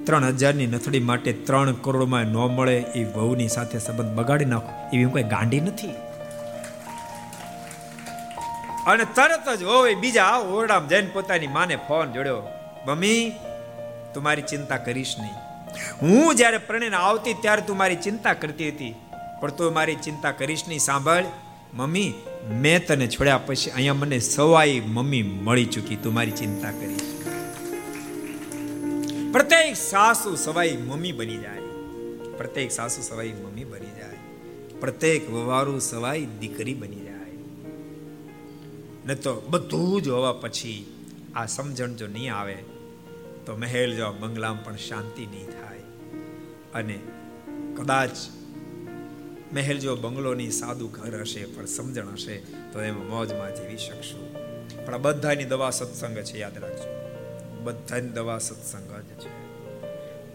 [0.05, 4.71] ત્રણ હજારની નથડી માટે ત્રણ કરોડમાં ન મળે એ વહુની સાથે સંબંધ બગાડી નાખો.
[4.93, 5.93] એવી હું કઈ ગાંડી નથી.
[8.87, 12.41] અને તરત જ હોય બીજા ઓરડામાં જઈને પોતાની માને ફોન જોડ્યો,
[12.87, 13.31] મમ્મી,
[14.13, 15.37] તું મારી ચિંતા કરીશ નહીં.
[16.01, 18.95] હું જ્યારે પ્રણયને આવતી ત્યારે તું મારી ચિંતા કરતી હતી.
[19.41, 21.23] પણ તું મારી ચિંતા કરીશ નહીં, સાંભળ.
[21.73, 22.13] મમ્મી,
[22.51, 25.95] મેં તને છોડ્યા પછી અહીંયા મને સવાઈ મમ્મી મળી ચૂકી.
[25.95, 27.20] તું મારી ચિંતા કરીશ.
[29.33, 31.61] પ્રત્યેક સાસુ સવાઈ મમ્મી બની જાય.
[32.37, 34.17] પ્રત્યેક સાસુ સવાઈ મમ્મી બની જાય.
[34.79, 37.37] પ્રત્યેક વવારું સવાઈ દીકરી બની જાય.
[39.05, 41.05] ન તો બધું જ હોવા પછી
[41.35, 42.57] આ સમજણ જો નહીં આવે,
[43.45, 45.79] તો મહેલ જો બંગલામાં પણ શાંતિ નહીં થાય.
[46.73, 46.99] અને
[47.75, 48.09] કદાચ
[49.53, 52.37] મહેલ જો બંગલોની સાદું ઘર હશે, પણ સમજણ હશે,
[52.73, 54.33] તો એમાં મોજમાં જીવી શકશું.
[54.85, 57.00] પણ આ બધાની દવા સત્સંગ છે, યાદ રાખજો.
[57.63, 59.29] બધાની દવા સત્સંગ જ છે.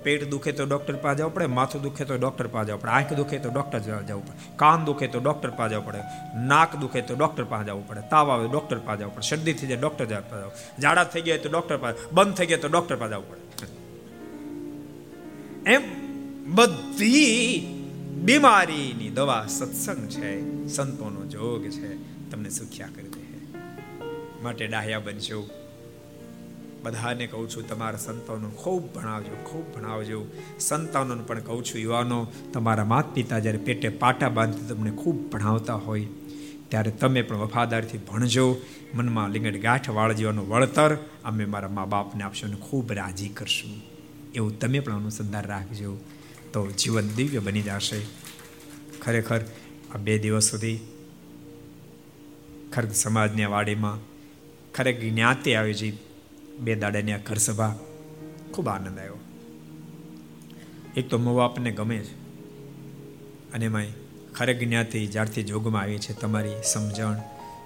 [0.02, 3.12] પેટ દુખે તો ડોક્ટર પાસે જવું પડે, માથું દુખે તો ડોક્ટર પાસે જવું પડે, આંખ
[3.14, 6.00] દુખે તો ડોક્ટર જવું પડે, કાન દુખે તો ડોક્ટર પાસે જવું પડે,
[6.46, 9.66] નાક દુખે તો ડોક્ટર પાસે જવું પડે, તાવ આવે ડોક્ટર પાસે જવું પડે, શરદી થઈ
[9.66, 12.96] જાય ડોક્ટર પાસે જવું ઝાડા થઈ ગયા તો ડોક્ટર પાસે, બંધ થઈ ગયા તો ડોક્ટર
[12.96, 13.66] પાસે જવું પડે.
[15.66, 15.82] એમ
[16.54, 17.76] બધી
[18.24, 20.30] બીમારીની દવા સત્સંગ છે,
[20.68, 21.90] સંતોનો જોગ છે,
[22.30, 23.24] તમને સુખ્યા કરી દે
[24.42, 25.65] માટે ડાહ્યા બનશો
[26.86, 30.26] બધાને કહું છું, તમારા સંતાનો ખૂબ ભણાવજો ખૂબ ભણાવજો.
[30.60, 35.74] સંતાનોને પણ કહું છું, યુવાનો, તમારા માત પિતા જ્યારે પેટે પાટા બાંધી તમને ખૂબ ભણાવતા
[35.74, 36.06] હોય.
[36.68, 38.60] ત્યારે તમે પણ વફાદારથી ભણજો,
[38.94, 43.82] મનમાં લીંગડ ગાંઠ વાળજીવાનું વળતર, અમે મારા મા બાપને આપશો અને ખૂબ રાજી કરશું.
[44.34, 45.96] એવું તમે પણ અનુસંધાન રાખજો.
[46.52, 48.00] તો જીવન દિવ્ય બની જશે.
[49.02, 49.40] ખરેખર
[49.94, 50.78] આ બે દિવસ સુધી
[52.72, 53.98] ખરેખર સમાજની વાડીમાં
[54.74, 55.90] ખરેખર જ્ઞાતિ આવી છે
[56.58, 57.78] બે દાડાની આ ઘર સભા
[58.54, 59.18] ખૂબ આનંદ આવ્યો.
[60.96, 62.14] એક તો મવા આપણને ગમે છે
[63.52, 63.84] અને એમાં
[64.34, 67.16] ખરે જ્ઞાતિ જ્યારથી જોગમાં આવી છે તમારી સમજણ,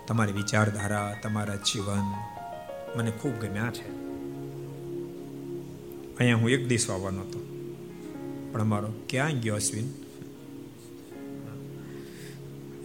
[0.07, 2.15] તમારી વિચારધારા, તમારા જીવન
[2.99, 4.01] મને ખૂબ ગમ્યા છે.
[6.17, 7.47] અહીંયા હું એક દિવસ આવવાનો હતો.
[8.53, 9.85] પણ અમારો ક્યાં ગયો, અશ્વિન?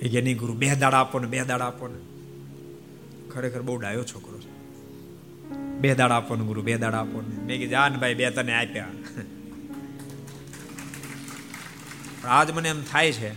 [0.02, 2.00] એ કે ગુરુ, બે દાડા આપો ને, બે દાડા આપો ને.
[3.32, 4.35] ખરેખર બહુ ડાયો છોકરો.
[5.82, 8.54] બે દાડ આપો ને ગુરુ, બે દાડ આપો ને મેં કીધું જાન ભાઈ બે તને
[8.54, 8.88] આપ્યા.
[12.28, 13.30] આજ મને એમ થાય છે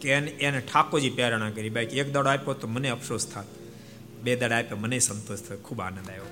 [0.00, 1.70] કે એને એને ઠાકોરજી પ્રેરણા કરી.
[1.70, 3.44] બાકી એક દાડો આપ્યો તો મને અફસોસ થાત.
[4.22, 5.58] બે દાડ આપ્યા, મને સંતોષ થયો.
[5.58, 6.28] ખૂબ આનંદ આવ્યો.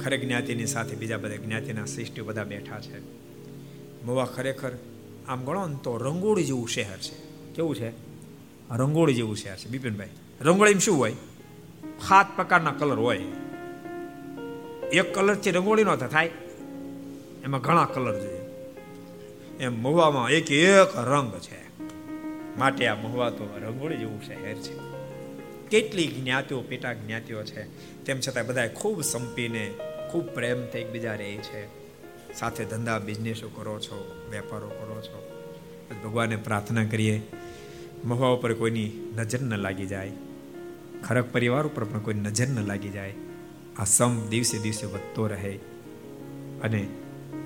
[0.00, 2.98] ખરે જ્ઞાતિની સાથે બીજા બધા જ્ઞાતિના શિષ્ટ બધા બેઠા છે.
[4.04, 4.70] મોવા ખરેખર,
[5.28, 7.16] આમ ગણો ને તો રંગોળી જેવું શહેર છે.
[7.54, 7.90] કેવું છે?
[8.70, 9.68] રંગોળી જેવું શહેર છે.
[9.68, 10.08] બિપિનભાઈ,
[10.40, 11.12] રંગોળીમાં શું હોય?
[12.00, 13.18] સાત પ્રકારના કલર હોય.
[14.92, 16.30] એક કલરથી રંગોળી નો થાય.
[17.44, 18.40] એમાં ઘણા કલર જોઈએ.
[19.60, 21.66] એમ મહુવામાં એક એક રંગ છે.
[22.58, 24.78] માટે આ મહુવા તો રંગોળી જેવું શહેર છે.
[25.68, 27.62] કેટલી જ્ઞાતિઓ, પેટા જ્ઞાતિઓ છે.
[28.04, 29.74] તેમ છતાં બધા ખૂબ સંપીને,
[30.10, 31.66] ખૂબ પ્રેમથી એકબીજા રહે છે.
[32.34, 35.46] સાથે ધંધા, બિઝનેસો કરો છો, વેપારો કરો છો.
[36.04, 37.22] ભગવાનને પ્રાર્થના કરીએ,
[38.04, 40.12] મહુવા ઉપર કોઈની નજર ન લાગી જાય.
[41.04, 43.14] ખરક પરિવાર ઉપર પણ કોઈ નજર ન લાગી જાય.
[43.78, 45.58] આ સમ દિવસે દિવસે વધતો રહે.
[46.62, 46.88] અને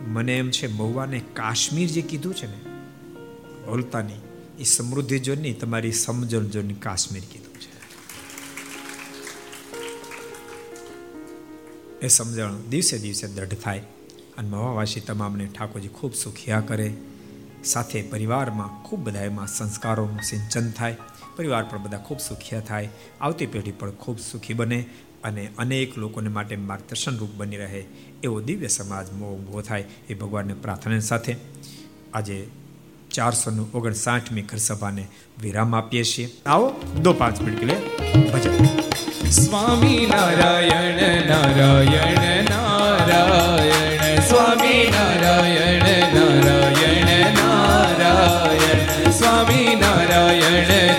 [0.08, 2.70] મને એમ છે, મહુવાને કાશ્મીર જે કીધું છે ને
[3.66, 4.02] બોલતા
[4.58, 7.80] એ સમૃદ્ધિ જો નહીં તમારી સમજણ જો કાશ્મીર કીધું છે.
[12.00, 13.78] એ સમજણ દિવસે દિવસે દઢ થાય
[14.38, 16.94] અને મહાવાસી તમામને ઠાકોરજી ખૂબ સુખિયા કરે.
[17.64, 20.96] સાથે પરિવારમાં ખૂબ બધા એમાં સંસ્કારોનું સિંચન થાય.
[21.40, 22.88] પરિવાર પણ બધા ખૂબ સુખી થાય,
[23.20, 24.80] આવતી પેઢી પણ ખૂબ સુખી બને
[25.24, 27.82] અને અનેક લોકોને માટે માર્ગદર્શન રૂપ બની રહે
[28.22, 31.36] એવો દિવ્ય સમાજ ઊભો થાય એ ભગવાનને પ્રાર્થના સાથે
[32.14, 32.36] આજે
[33.10, 35.04] ચારસોનું ઓગણસાઠમી ઘરસભાને
[35.42, 36.28] વિરામ આપીએ છીએ.
[36.46, 36.68] આવો,
[37.02, 37.76] દો પાંચ મિનિટ લે,
[38.32, 38.54] ભજન.
[39.30, 50.89] સ્વામી નારાયણ નારાયણ નારાયણ, સ્વામી નારાયણ નારાયણ નારાયણ, સ્વામી નારાયણ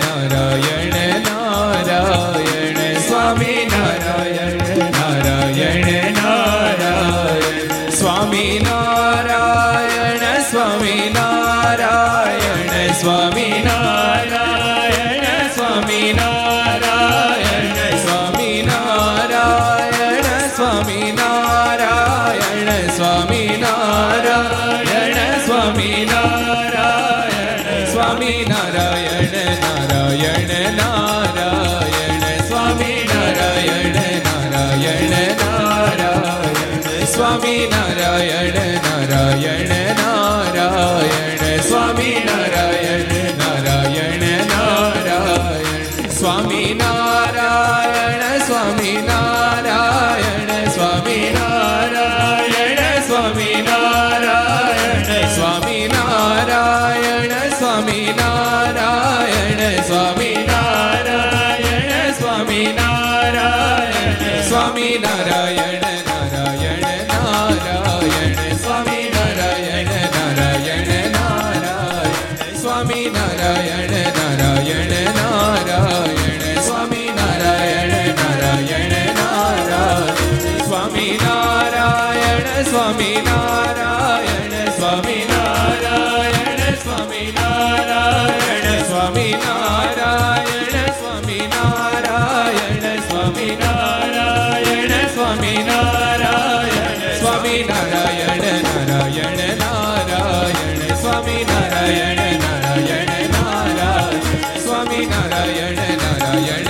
[104.92, 106.61] સ્વામી નારાયણ નારાયણ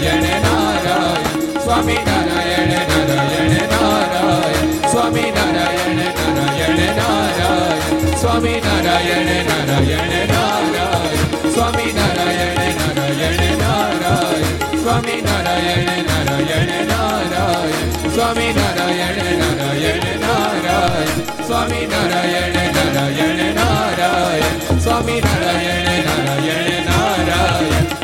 [0.00, 11.92] નારાયણ નારાયણ સ્વામી નારાયણ નારાયણ નારાયણ સ્વામી નારાયણ નારાયણ નારાયણ સ્વામી નારાયણ નારાયણ નારાયણ સ્વામી
[11.92, 21.12] નારાયણ નારાયણ નારાયણ સ્વામી નારાયણ નારાયણ નારાયણ સ્વામી નારાયણ નારાયણ નારાયણ
[21.44, 25.99] સ્વામી નારાયણ નારાયણ નારાયણ સ્વામી નારાયણ નારાયણ નારાયણ